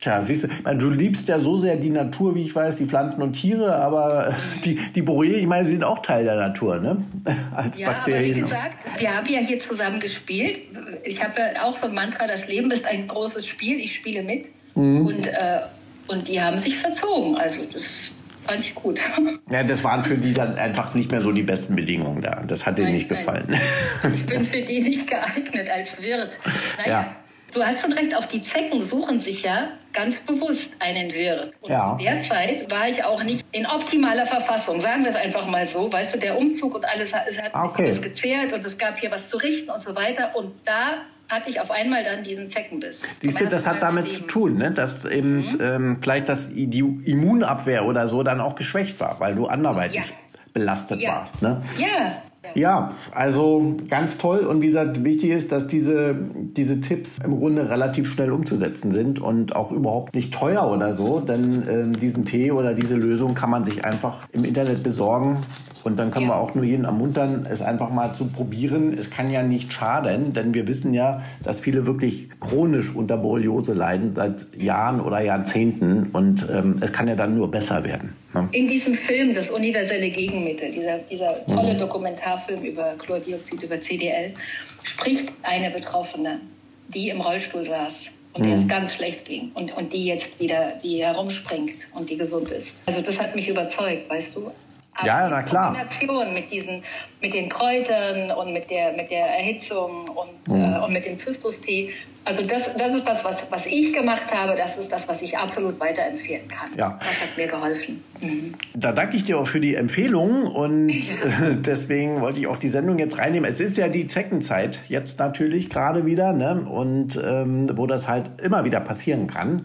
Tja, 0.00 0.22
siehst 0.22 0.44
du, 0.44 0.48
meine, 0.62 0.78
du 0.78 0.90
liebst 0.90 1.26
ja 1.28 1.40
so 1.40 1.58
sehr 1.58 1.76
die 1.76 1.90
Natur, 1.90 2.34
wie 2.36 2.44
ich 2.44 2.54
weiß, 2.54 2.76
die 2.76 2.86
Pflanzen 2.86 3.20
und 3.20 3.32
Tiere, 3.32 3.74
aber 3.74 4.36
die, 4.64 4.78
die 4.94 5.02
Borrelien, 5.02 5.40
ich 5.40 5.46
meine, 5.46 5.64
sie 5.64 5.72
sind 5.72 5.84
auch 5.84 6.02
Teil 6.02 6.24
der 6.24 6.36
Natur, 6.36 6.78
ne? 6.78 7.04
Als 7.56 7.78
ja, 7.78 7.90
Bakterien. 7.90 8.30
aber 8.30 8.36
wie 8.36 8.40
gesagt, 8.40 8.86
wir 8.98 9.16
haben 9.16 9.26
ja 9.26 9.40
hier 9.40 9.58
zusammen 9.58 9.98
gespielt. 9.98 10.60
Ich 11.02 11.22
habe 11.22 11.34
ja 11.40 11.64
auch 11.64 11.76
so 11.76 11.88
ein 11.88 11.94
Mantra, 11.94 12.26
das 12.28 12.46
Leben 12.46 12.70
ist 12.70 12.86
ein 12.86 13.08
großes 13.08 13.46
Spiel, 13.46 13.78
ich 13.78 13.94
spiele 13.94 14.22
mit. 14.22 14.50
Mhm. 14.76 15.06
Und, 15.06 15.26
äh, 15.26 15.60
und 16.06 16.28
die 16.28 16.40
haben 16.40 16.58
sich 16.58 16.78
verzogen. 16.78 17.36
Also 17.36 17.64
das 17.72 18.12
fand 18.46 18.60
ich 18.60 18.74
gut. 18.74 19.00
Ja, 19.50 19.64
das 19.64 19.82
waren 19.82 20.04
für 20.04 20.16
die 20.16 20.32
dann 20.32 20.56
einfach 20.56 20.94
nicht 20.94 21.10
mehr 21.10 21.22
so 21.22 21.32
die 21.32 21.42
besten 21.42 21.74
Bedingungen 21.74 22.22
da. 22.22 22.42
Das 22.46 22.66
hat 22.66 22.78
denen 22.78 22.92
nicht 22.92 23.08
gefallen. 23.08 23.46
Nein. 23.48 24.12
Ich 24.14 24.26
bin 24.26 24.44
für 24.44 24.60
die 24.60 24.80
nicht 24.80 25.08
geeignet 25.08 25.70
als 25.70 26.00
Wirt. 26.02 26.38
Naja. 26.76 27.00
Ja. 27.00 27.16
Du 27.52 27.62
hast 27.62 27.80
schon 27.80 27.92
recht, 27.92 28.14
auch 28.14 28.26
die 28.26 28.42
Zecken 28.42 28.82
suchen 28.82 29.18
sich 29.18 29.42
ja 29.42 29.68
ganz 29.92 30.20
bewusst 30.20 30.70
einen 30.80 31.12
Wirt. 31.12 31.50
Und 31.62 31.70
ja. 31.70 31.96
zu 31.96 32.04
der 32.04 32.20
Zeit 32.20 32.70
war 32.70 32.88
ich 32.88 33.02
auch 33.02 33.22
nicht 33.22 33.44
in 33.52 33.66
optimaler 33.66 34.26
Verfassung, 34.26 34.80
sagen 34.80 35.02
wir 35.02 35.10
es 35.10 35.16
einfach 35.16 35.46
mal 35.46 35.66
so. 35.66 35.90
Weißt 35.90 36.14
du, 36.14 36.18
der 36.18 36.38
Umzug 36.38 36.74
und 36.74 36.84
alles 36.84 37.12
es 37.28 37.42
hat 37.42 37.54
okay. 37.54 37.88
was 37.88 38.02
gezehrt 38.02 38.52
und 38.52 38.64
es 38.64 38.76
gab 38.76 38.98
hier 38.98 39.10
was 39.10 39.30
zu 39.30 39.38
richten 39.38 39.70
und 39.70 39.80
so 39.80 39.96
weiter. 39.96 40.36
Und 40.36 40.52
da 40.64 40.98
hatte 41.28 41.50
ich 41.50 41.60
auf 41.60 41.70
einmal 41.70 42.04
dann 42.04 42.22
diesen 42.22 42.48
Zeckenbiss. 42.48 43.02
Siehst 43.20 43.40
du, 43.40 43.46
das 43.46 43.66
hat 43.66 43.82
damit 43.82 44.12
zu 44.12 44.22
tun, 44.22 44.56
ne? 44.58 44.70
dass 44.70 45.04
eben 45.04 45.38
mhm. 45.38 45.58
ähm, 45.60 45.98
vielleicht 46.02 46.28
das, 46.28 46.48
die 46.50 46.78
Immunabwehr 46.78 47.84
oder 47.84 48.08
so 48.08 48.22
dann 48.22 48.40
auch 48.40 48.56
geschwächt 48.56 48.98
war, 49.00 49.20
weil 49.20 49.34
du 49.34 49.46
anderweitig 49.46 49.96
ja. 49.96 50.04
belastet 50.52 51.00
ja. 51.00 51.16
warst. 51.16 51.42
Ne? 51.42 51.62
Ja, 51.76 52.22
ja, 52.54 52.92
also 53.14 53.76
ganz 53.88 54.18
toll. 54.18 54.40
Und 54.40 54.60
wie 54.60 54.68
gesagt, 54.68 55.04
wichtig 55.04 55.30
ist, 55.30 55.52
dass 55.52 55.66
diese, 55.66 56.16
diese 56.34 56.80
Tipps 56.80 57.18
im 57.24 57.38
Grunde 57.38 57.68
relativ 57.68 58.10
schnell 58.10 58.32
umzusetzen 58.32 58.92
sind 58.92 59.20
und 59.20 59.54
auch 59.56 59.72
überhaupt 59.72 60.14
nicht 60.14 60.32
teuer 60.34 60.70
oder 60.70 60.96
so. 60.96 61.20
Denn 61.20 61.68
äh, 61.68 61.98
diesen 61.98 62.24
Tee 62.24 62.52
oder 62.52 62.74
diese 62.74 62.96
Lösung 62.96 63.34
kann 63.34 63.50
man 63.50 63.64
sich 63.64 63.84
einfach 63.84 64.28
im 64.32 64.44
Internet 64.44 64.82
besorgen. 64.82 65.38
Und 65.84 65.98
dann 65.98 66.10
können 66.10 66.26
ja. 66.26 66.32
wir 66.32 66.36
auch 66.36 66.54
nur 66.54 66.64
jeden 66.64 66.84
ermuntern, 66.84 67.46
es 67.48 67.62
einfach 67.62 67.90
mal 67.90 68.12
zu 68.12 68.26
probieren. 68.26 68.96
Es 68.98 69.10
kann 69.10 69.30
ja 69.30 69.42
nicht 69.42 69.72
schaden, 69.72 70.32
denn 70.34 70.52
wir 70.52 70.66
wissen 70.66 70.92
ja, 70.92 71.22
dass 71.42 71.60
viele 71.60 71.86
wirklich 71.86 72.28
chronisch 72.40 72.94
unter 72.94 73.16
Borreliose 73.16 73.72
leiden, 73.72 74.12
seit 74.14 74.54
Jahren 74.60 75.00
oder 75.00 75.20
Jahrzehnten. 75.20 76.10
Und 76.12 76.46
ähm, 76.52 76.76
es 76.80 76.92
kann 76.92 77.08
ja 77.08 77.14
dann 77.14 77.36
nur 77.36 77.50
besser 77.50 77.84
werden. 77.84 78.12
In 78.52 78.66
diesem 78.68 78.94
Film, 78.94 79.32
das 79.32 79.50
universelle 79.50 80.10
Gegenmittel, 80.10 80.70
dieser, 80.70 80.98
dieser 80.98 81.46
tolle 81.46 81.74
mhm. 81.74 81.78
Dokumentarfilm 81.78 82.62
über 82.62 82.94
Chlordioxid, 82.98 83.62
über 83.62 83.80
CDL, 83.80 84.34
spricht 84.82 85.32
eine 85.42 85.70
Betroffene, 85.70 86.40
die 86.88 87.08
im 87.08 87.20
Rollstuhl 87.20 87.64
saß 87.64 88.10
und 88.34 88.42
mhm. 88.42 88.48
der 88.48 88.58
es 88.58 88.68
ganz 88.68 88.94
schlecht 88.94 89.24
ging 89.24 89.50
und, 89.54 89.74
und 89.74 89.92
die 89.92 90.04
jetzt 90.04 90.38
wieder, 90.38 90.78
die 90.82 91.02
herumspringt 91.02 91.88
und 91.94 92.10
die 92.10 92.18
gesund 92.18 92.50
ist. 92.50 92.82
Also 92.86 93.00
das 93.00 93.18
hat 93.18 93.34
mich 93.34 93.48
überzeugt, 93.48 94.10
weißt 94.10 94.36
du. 94.36 94.50
Aber 94.98 95.06
ja, 95.06 95.28
na 95.28 95.42
klar. 95.42 95.66
Kombination 95.66 96.34
mit 96.34 96.50
diesen, 96.50 96.82
mit 97.22 97.32
den 97.32 97.48
Kräutern 97.48 98.32
und 98.32 98.52
mit 98.52 98.68
der, 98.68 98.92
mit 98.92 99.10
der 99.10 99.26
Erhitzung 99.26 100.08
und, 100.08 100.52
mhm. 100.52 100.74
äh, 100.74 100.78
und 100.78 100.92
mit 100.92 101.06
dem 101.06 101.16
Zystus-Tee. 101.16 101.90
Also 102.24 102.42
das, 102.44 102.74
das 102.76 102.94
ist 102.94 103.06
das, 103.06 103.24
was, 103.24 103.46
was 103.50 103.66
ich 103.66 103.92
gemacht 103.92 104.34
habe. 104.34 104.56
Das 104.56 104.76
ist 104.76 104.92
das, 104.92 105.08
was 105.08 105.22
ich 105.22 105.38
absolut 105.38 105.78
weiterempfehlen 105.78 106.48
kann. 106.48 106.68
Ja. 106.76 106.98
Das 106.98 107.20
hat 107.22 107.36
mir 107.36 107.46
geholfen. 107.46 108.02
Mhm. 108.20 108.54
Da 108.74 108.92
danke 108.92 109.16
ich 109.16 109.24
dir 109.24 109.38
auch 109.38 109.46
für 109.46 109.60
die 109.60 109.76
Empfehlung 109.76 110.46
und 110.46 110.88
ja. 110.90 111.50
deswegen 111.54 112.20
wollte 112.20 112.40
ich 112.40 112.48
auch 112.48 112.58
die 112.58 112.68
Sendung 112.68 112.98
jetzt 112.98 113.16
reinnehmen. 113.18 113.50
Es 113.50 113.60
ist 113.60 113.76
ja 113.76 113.88
die 113.88 114.08
Zeckenzeit 114.08 114.80
jetzt 114.88 115.18
natürlich 115.20 115.70
gerade 115.70 116.06
wieder 116.06 116.32
ne? 116.32 116.66
und 116.68 117.16
ähm, 117.16 117.70
wo 117.78 117.86
das 117.86 118.08
halt 118.08 118.40
immer 118.42 118.64
wieder 118.64 118.80
passieren 118.80 119.28
kann. 119.28 119.62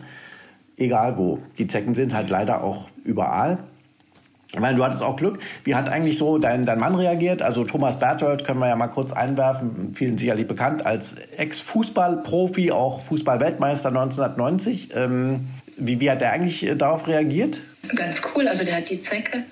Egal 0.77 1.17
wo. 1.17 1.39
Die 1.57 1.67
Zecken 1.67 1.95
sind 1.95 2.13
halt 2.13 2.29
leider 2.29 2.63
auch 2.63 2.87
überall. 3.03 3.57
Ich 4.53 4.59
meine, 4.59 4.77
du 4.77 4.83
hattest 4.83 5.01
auch 5.01 5.15
Glück. 5.15 5.39
Wie 5.63 5.73
hat 5.73 5.89
eigentlich 5.89 6.17
so 6.19 6.37
dein, 6.37 6.65
dein 6.65 6.77
Mann 6.77 6.93
reagiert? 6.93 7.41
Also 7.41 7.63
Thomas 7.63 7.97
Berthold 7.97 8.45
können 8.45 8.59
wir 8.59 8.67
ja 8.67 8.75
mal 8.75 8.87
kurz 8.87 9.11
einwerfen, 9.11 9.95
vielen 9.95 10.19
sicherlich 10.19 10.47
bekannt 10.47 10.85
als 10.85 11.15
Ex-Fußballprofi, 11.37 12.71
auch 12.71 13.01
Fußballweltmeister 13.05 13.89
1990. 13.89 14.95
Ähm, 14.95 15.47
wie, 15.77 15.99
wie 15.99 16.11
hat 16.11 16.21
er 16.21 16.31
eigentlich 16.31 16.63
äh, 16.63 16.75
darauf 16.75 17.07
reagiert? 17.07 17.59
Ganz 17.95 18.21
cool. 18.35 18.47
Also 18.47 18.63
der 18.63 18.77
hat 18.77 18.89
die 18.91 18.99
Zecke. 18.99 19.43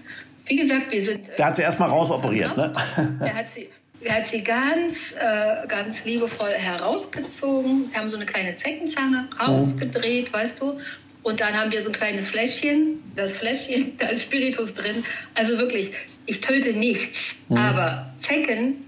Wie 0.46 0.56
gesagt, 0.56 0.92
wir 0.92 1.02
sind. 1.02 1.30
Äh, 1.30 1.36
der 1.38 1.46
hat 1.48 1.56
sie 1.56 1.64
erstmal 1.64 1.90
rausoperiert, 1.90 2.56
ne? 2.56 2.74
Der 3.22 3.34
hat 3.34 3.50
sie. 3.50 3.70
Er 4.04 4.16
hat 4.16 4.28
sie 4.28 4.44
ganz, 4.44 5.14
äh, 5.14 5.68
ganz 5.68 6.06
liebevoll 6.06 6.50
herausgezogen. 6.50 7.92
Wir 7.92 8.00
haben 8.00 8.10
so 8.10 8.18
eine 8.18 8.26
kleine 8.26 8.56
Zeckenzange 8.56 9.28
rausgedreht, 9.40 10.34
weißt 10.34 10.60
du. 10.60 10.80
Und 11.24 11.40
dann 11.40 11.54
haben 11.54 11.72
wir 11.72 11.82
so 11.82 11.90
ein 11.90 11.94
kleines 11.94 12.28
Fläschchen. 12.28 13.02
Das 13.16 13.38
Fläschchen, 13.38 13.98
da 13.98 14.08
ist 14.08 14.24
Spiritus 14.24 14.74
drin. 14.74 15.04
Also 15.36 15.58
wirklich, 15.58 15.92
ich 16.26 16.42
töte 16.42 16.74
nichts. 16.74 17.36
Mhm. 17.50 17.58
Aber 17.58 18.12
Zecken 18.18 18.86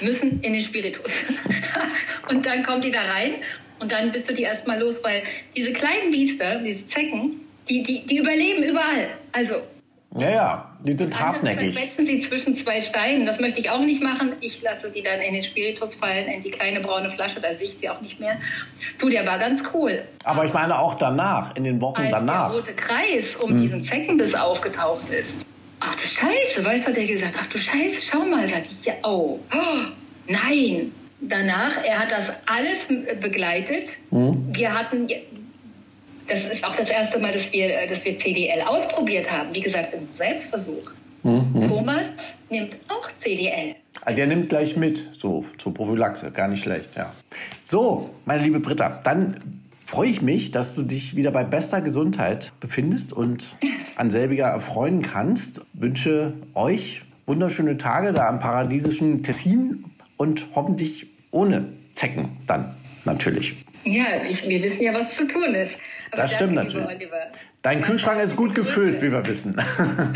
müssen 0.00 0.40
in 0.40 0.54
den 0.54 0.62
Spiritus. 0.62 1.10
und 2.28 2.46
dann 2.46 2.62
kommt 2.62 2.84
die 2.84 2.90
da 2.90 3.02
rein 3.02 3.34
und 3.80 3.92
dann 3.92 4.12
bist 4.12 4.30
du 4.30 4.34
die 4.34 4.42
erstmal 4.42 4.80
los, 4.80 5.02
weil 5.04 5.22
diese 5.54 5.72
kleinen 5.72 6.10
Biester, 6.10 6.60
diese 6.60 6.86
Zecken, 6.86 7.40
die, 7.68 7.82
die, 7.82 8.06
die 8.06 8.18
überleben 8.18 8.62
überall. 8.62 9.08
Also 9.32 9.62
ja, 10.16 10.30
ja, 10.30 10.73
die 10.84 10.96
sind 10.96 11.18
hartnäckig. 11.18 11.74
quetschen 11.74 12.04
sie 12.04 12.18
zwischen 12.18 12.54
zwei 12.54 12.82
Steinen. 12.82 13.24
Das 13.24 13.40
möchte 13.40 13.58
ich 13.58 13.70
auch 13.70 13.80
nicht 13.80 14.02
machen. 14.02 14.34
Ich 14.40 14.60
lasse 14.60 14.92
sie 14.92 15.02
dann 15.02 15.20
in 15.20 15.32
den 15.32 15.42
Spiritus 15.42 15.94
fallen, 15.94 16.26
in 16.26 16.42
die 16.42 16.50
kleine 16.50 16.80
braune 16.80 17.08
Flasche. 17.08 17.40
Da 17.40 17.54
sehe 17.54 17.68
ich 17.68 17.74
sie 17.78 17.88
auch 17.88 18.02
nicht 18.02 18.20
mehr. 18.20 18.36
Du, 18.98 19.08
der 19.08 19.24
war 19.24 19.38
ganz 19.38 19.62
cool. 19.72 20.02
Aber, 20.24 20.40
Aber 20.40 20.46
ich 20.46 20.52
meine 20.52 20.78
auch 20.78 20.94
danach, 20.94 21.56
in 21.56 21.64
den 21.64 21.80
Wochen 21.80 22.02
als 22.02 22.10
danach. 22.10 22.50
der 22.50 22.58
rote 22.58 22.74
Kreis 22.74 23.34
um 23.36 23.50
hm. 23.52 23.58
diesen 23.58 23.82
Zeckenbiss 23.82 24.34
aufgetaucht 24.34 25.08
ist. 25.08 25.46
Ach 25.80 25.94
du 25.94 26.02
Scheiße, 26.02 26.64
weißt 26.64 26.86
du, 26.86 26.90
hat 26.90 26.98
er 26.98 27.06
gesagt. 27.06 27.34
Ach 27.40 27.46
du 27.46 27.58
Scheiße, 27.58 28.06
schau 28.06 28.24
mal, 28.24 28.46
sag 28.46 28.64
ich. 28.66 28.86
Ja, 28.86 28.94
oh. 29.04 29.40
oh 29.54 29.58
Nein, 30.26 30.92
danach, 31.20 31.82
er 31.82 31.98
hat 31.98 32.12
das 32.12 32.30
alles 32.46 32.88
begleitet. 33.20 33.96
Mhm. 34.10 34.54
Wir 34.54 34.72
hatten, 34.74 35.08
das 36.28 36.44
ist 36.46 36.64
auch 36.64 36.76
das 36.76 36.90
erste 36.90 37.18
Mal, 37.18 37.32
dass 37.32 37.52
wir, 37.52 37.86
dass 37.88 38.04
wir 38.04 38.16
CDL 38.16 38.62
ausprobiert 38.62 39.30
haben. 39.30 39.54
Wie 39.54 39.60
gesagt, 39.60 39.94
im 39.94 40.08
Selbstversuch. 40.12 40.92
Mhm. 41.22 41.68
Thomas 41.68 42.06
nimmt 42.50 42.76
auch 42.88 43.10
CDL. 43.18 43.76
Ah, 44.04 44.12
der 44.12 44.26
nimmt 44.26 44.48
gleich 44.48 44.76
mit, 44.76 45.02
so 45.18 45.44
zur 45.58 45.72
Prophylaxe, 45.72 46.30
gar 46.30 46.48
nicht 46.48 46.62
schlecht, 46.62 46.90
ja. 46.96 47.12
So, 47.64 48.10
meine 48.26 48.42
liebe 48.42 48.60
Britta, 48.60 49.00
dann 49.04 49.38
freue 49.86 50.08
ich 50.10 50.20
mich, 50.20 50.50
dass 50.50 50.74
du 50.74 50.82
dich 50.82 51.16
wieder 51.16 51.30
bei 51.30 51.44
bester 51.44 51.80
Gesundheit 51.80 52.52
befindest 52.60 53.12
und 53.12 53.56
an 53.96 54.10
selbiger 54.10 54.46
erfreuen 54.46 55.02
kannst. 55.02 55.62
Wünsche 55.72 56.34
euch 56.54 57.02
wunderschöne 57.26 57.78
Tage 57.78 58.12
da 58.12 58.28
am 58.28 58.38
paradiesischen 58.40 59.22
Tessin 59.22 59.84
und 60.16 60.46
hoffentlich 60.54 61.06
ohne 61.30 61.68
Zecken 61.94 62.36
dann 62.46 62.74
natürlich. 63.04 63.54
Ja, 63.84 64.04
ich, 64.28 64.48
wir 64.48 64.62
wissen 64.62 64.82
ja, 64.82 64.94
was 64.94 65.16
zu 65.16 65.26
tun 65.26 65.54
ist. 65.54 65.78
Aber 66.10 66.22
das 66.22 66.32
stimmt 66.32 66.54
natürlich. 66.54 67.08
Dein 67.64 67.80
Kühlschrank 67.80 68.20
ist 68.22 68.36
gut 68.36 68.54
gefüllt, 68.54 69.00
wie 69.00 69.10
wir 69.10 69.26
wissen. 69.26 69.56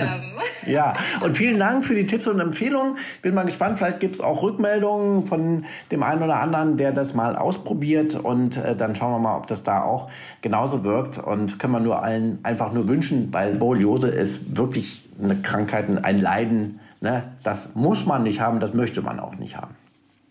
ja, 0.67 0.93
und 1.23 1.35
vielen 1.35 1.59
Dank 1.59 1.83
für 1.83 1.95
die 1.95 2.07
Tipps 2.07 2.27
und 2.27 2.41
Empfehlungen. 2.41 2.99
Bin 3.23 3.33
mal 3.33 3.45
gespannt, 3.45 3.79
vielleicht 3.79 4.01
gibt 4.01 4.17
es 4.17 4.21
auch 4.21 4.43
Rückmeldungen 4.43 5.27
von 5.27 5.65
dem 5.91 6.03
einen 6.03 6.23
oder 6.23 6.41
anderen, 6.41 6.77
der 6.77 6.93
das 6.93 7.15
mal 7.15 7.37
ausprobiert. 7.37 8.17
Und 8.17 8.59
äh, 8.59 8.77
dann 8.77 8.95
schauen 8.97 9.13
wir 9.13 9.19
mal, 9.19 9.39
ob 9.39 9.47
das 9.47 9.63
da 9.63 9.83
auch 9.83 10.11
genauso 10.43 10.85
wirkt. 10.85 11.17
Und 11.17 11.59
können 11.59 11.73
wir 11.73 11.81
nur 11.81 12.03
allen 12.03 12.39
einfach 12.43 12.75
nur 12.75 12.87
wünschen, 12.87 13.33
weil 13.33 13.55
Borreliose 13.55 14.09
ist 14.09 14.55
wirklich 14.55 15.09
eine 15.23 15.37
Krankheit, 15.37 15.87
ein 16.03 16.19
Leiden. 16.19 16.81
Ne? 17.01 17.23
Das 17.45 17.75
muss 17.75 18.05
man 18.05 18.25
nicht 18.25 18.41
haben, 18.41 18.61
das 18.61 18.75
möchte 18.75 19.01
man 19.01 19.19
auch 19.21 19.37
nicht 19.37 19.57
haben 19.57 19.75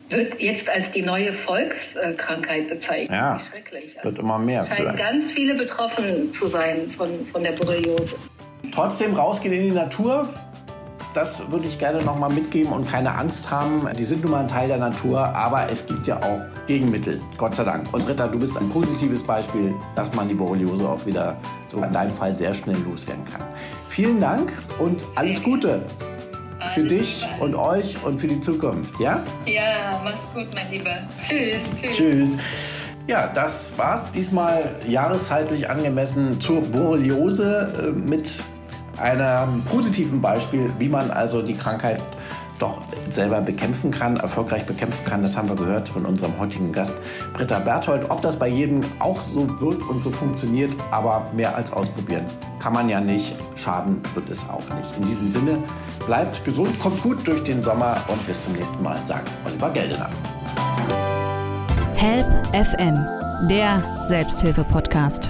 wird 0.10 0.40
jetzt 0.40 0.70
als 0.70 0.92
die 0.92 1.02
neue 1.02 1.34
Volkskrankheit 1.34 2.70
bezeichnet. 2.70 3.12
Ja, 3.12 3.40
schrecklich. 3.40 3.98
Also 3.98 4.10
wird 4.10 4.20
immer 4.20 4.40
mehr. 4.40 4.66
Es 4.70 4.78
scheinen 4.78 4.96
ganz 4.96 5.32
viele 5.32 5.56
betroffen 5.56 6.32
zu 6.32 6.48
sein 6.48 6.90
von, 6.90 7.26
von 7.26 7.44
der 7.44 7.52
Borreliose. 7.52 8.16
Trotzdem 8.72 9.14
rausgehen 9.16 9.54
in 9.54 9.64
die 9.64 9.72
Natur. 9.72 10.30
Das 11.14 11.50
würde 11.50 11.66
ich 11.66 11.80
gerne 11.80 12.04
noch 12.04 12.16
mal 12.16 12.30
mitgeben 12.30 12.72
und 12.72 12.88
keine 12.88 13.16
Angst 13.16 13.50
haben. 13.50 13.88
Die 13.98 14.04
sind 14.04 14.22
nun 14.22 14.32
mal 14.32 14.42
ein 14.42 14.48
Teil 14.48 14.68
der 14.68 14.78
Natur, 14.78 15.20
aber 15.20 15.68
es 15.72 15.84
gibt 15.86 16.06
ja 16.06 16.22
auch 16.22 16.42
Gegenmittel, 16.68 17.20
Gott 17.38 17.56
sei 17.56 17.64
Dank. 17.64 17.92
Und 17.92 18.08
Ritter, 18.08 18.28
du 18.28 18.38
bist 18.38 18.56
ein 18.56 18.70
positives 18.70 19.24
Beispiel, 19.24 19.74
dass 19.96 20.14
man 20.14 20.28
die 20.30 20.36
Borreliose 20.36 20.88
auch 20.88 21.04
wieder 21.08 21.36
so 21.66 21.82
in 21.82 21.92
deinem 21.92 22.12
Fall 22.12 22.36
sehr 22.36 22.54
schnell 22.54 22.78
loswerden 22.86 23.26
kann. 23.26 23.42
Vielen 23.90 24.22
Dank 24.22 24.54
und 24.78 25.04
alles 25.16 25.42
Gute 25.42 25.82
für 26.74 26.84
dich 26.84 27.26
und 27.40 27.56
euch 27.56 28.04
und 28.04 28.20
für 28.20 28.28
die 28.28 28.40
Zukunft, 28.42 29.00
ja? 29.00 29.24
Ja, 29.46 30.02
mach's 30.04 30.28
gut, 30.34 30.48
mein 30.54 30.72
Lieber. 30.72 30.98
Tschüss. 31.20 31.64
Tschüss. 31.80 31.96
Tschüss. 31.96 32.30
Ja, 33.08 33.28
das 33.28 33.78
war's 33.78 34.12
diesmal 34.12 34.76
jahreszeitlich 34.88 35.70
angemessen 35.70 36.42
zur 36.42 36.62
Borreliose 36.62 37.74
äh, 37.88 37.92
mit 37.92 38.44
einem 38.98 39.64
positiven 39.64 40.22
Beispiel, 40.22 40.70
wie 40.78 40.90
man 40.90 41.10
also 41.12 41.42
die 41.42 41.54
Krankheit 41.54 42.02
doch 42.60 42.82
selber 43.10 43.42
bekämpfen 43.42 43.92
kann, 43.92 44.18
erfolgreich 44.18 44.66
bekämpfen 44.66 45.06
kann. 45.06 45.22
Das 45.22 45.38
haben 45.38 45.50
wir 45.50 45.56
gehört 45.56 45.90
von 45.90 46.06
unserem 46.06 46.38
heutigen 46.38 46.72
Gast 46.72 46.96
Britta 47.34 47.60
Berthold. 47.60 48.10
Ob 48.10 48.22
das 48.22 48.38
bei 48.38 48.48
jedem 48.48 48.84
auch 49.00 49.22
so 49.24 49.48
wird 49.60 49.82
und 49.90 50.04
so 50.04 50.12
funktioniert, 50.12 50.72
aber 50.92 51.28
mehr 51.34 51.56
als 51.56 51.72
ausprobieren 51.72 52.26
kann 52.60 52.74
man 52.74 52.90
ja 52.90 53.00
nicht. 53.00 53.36
Schaden 53.56 54.02
wird 54.14 54.30
es 54.30 54.48
auch 54.50 54.64
nicht. 54.76 54.98
In 54.98 55.06
diesem 55.06 55.32
Sinne, 55.32 55.64
bleibt 56.06 56.44
gesund, 56.44 56.80
kommt 56.80 57.02
gut 57.02 57.28
durch 57.28 57.44
den 57.44 57.64
Sommer 57.64 57.98
und 58.08 58.26
bis 58.28 58.44
zum 58.44 58.54
nächsten 58.54 58.82
Mal, 58.84 58.98
sagt 59.06 59.30
Oliver 59.46 59.70
Geldener. 59.70 60.10
Help 61.96 62.28
FM, 62.54 62.98
der 63.50 64.04
Selbsthilfe-Podcast. 64.04 65.30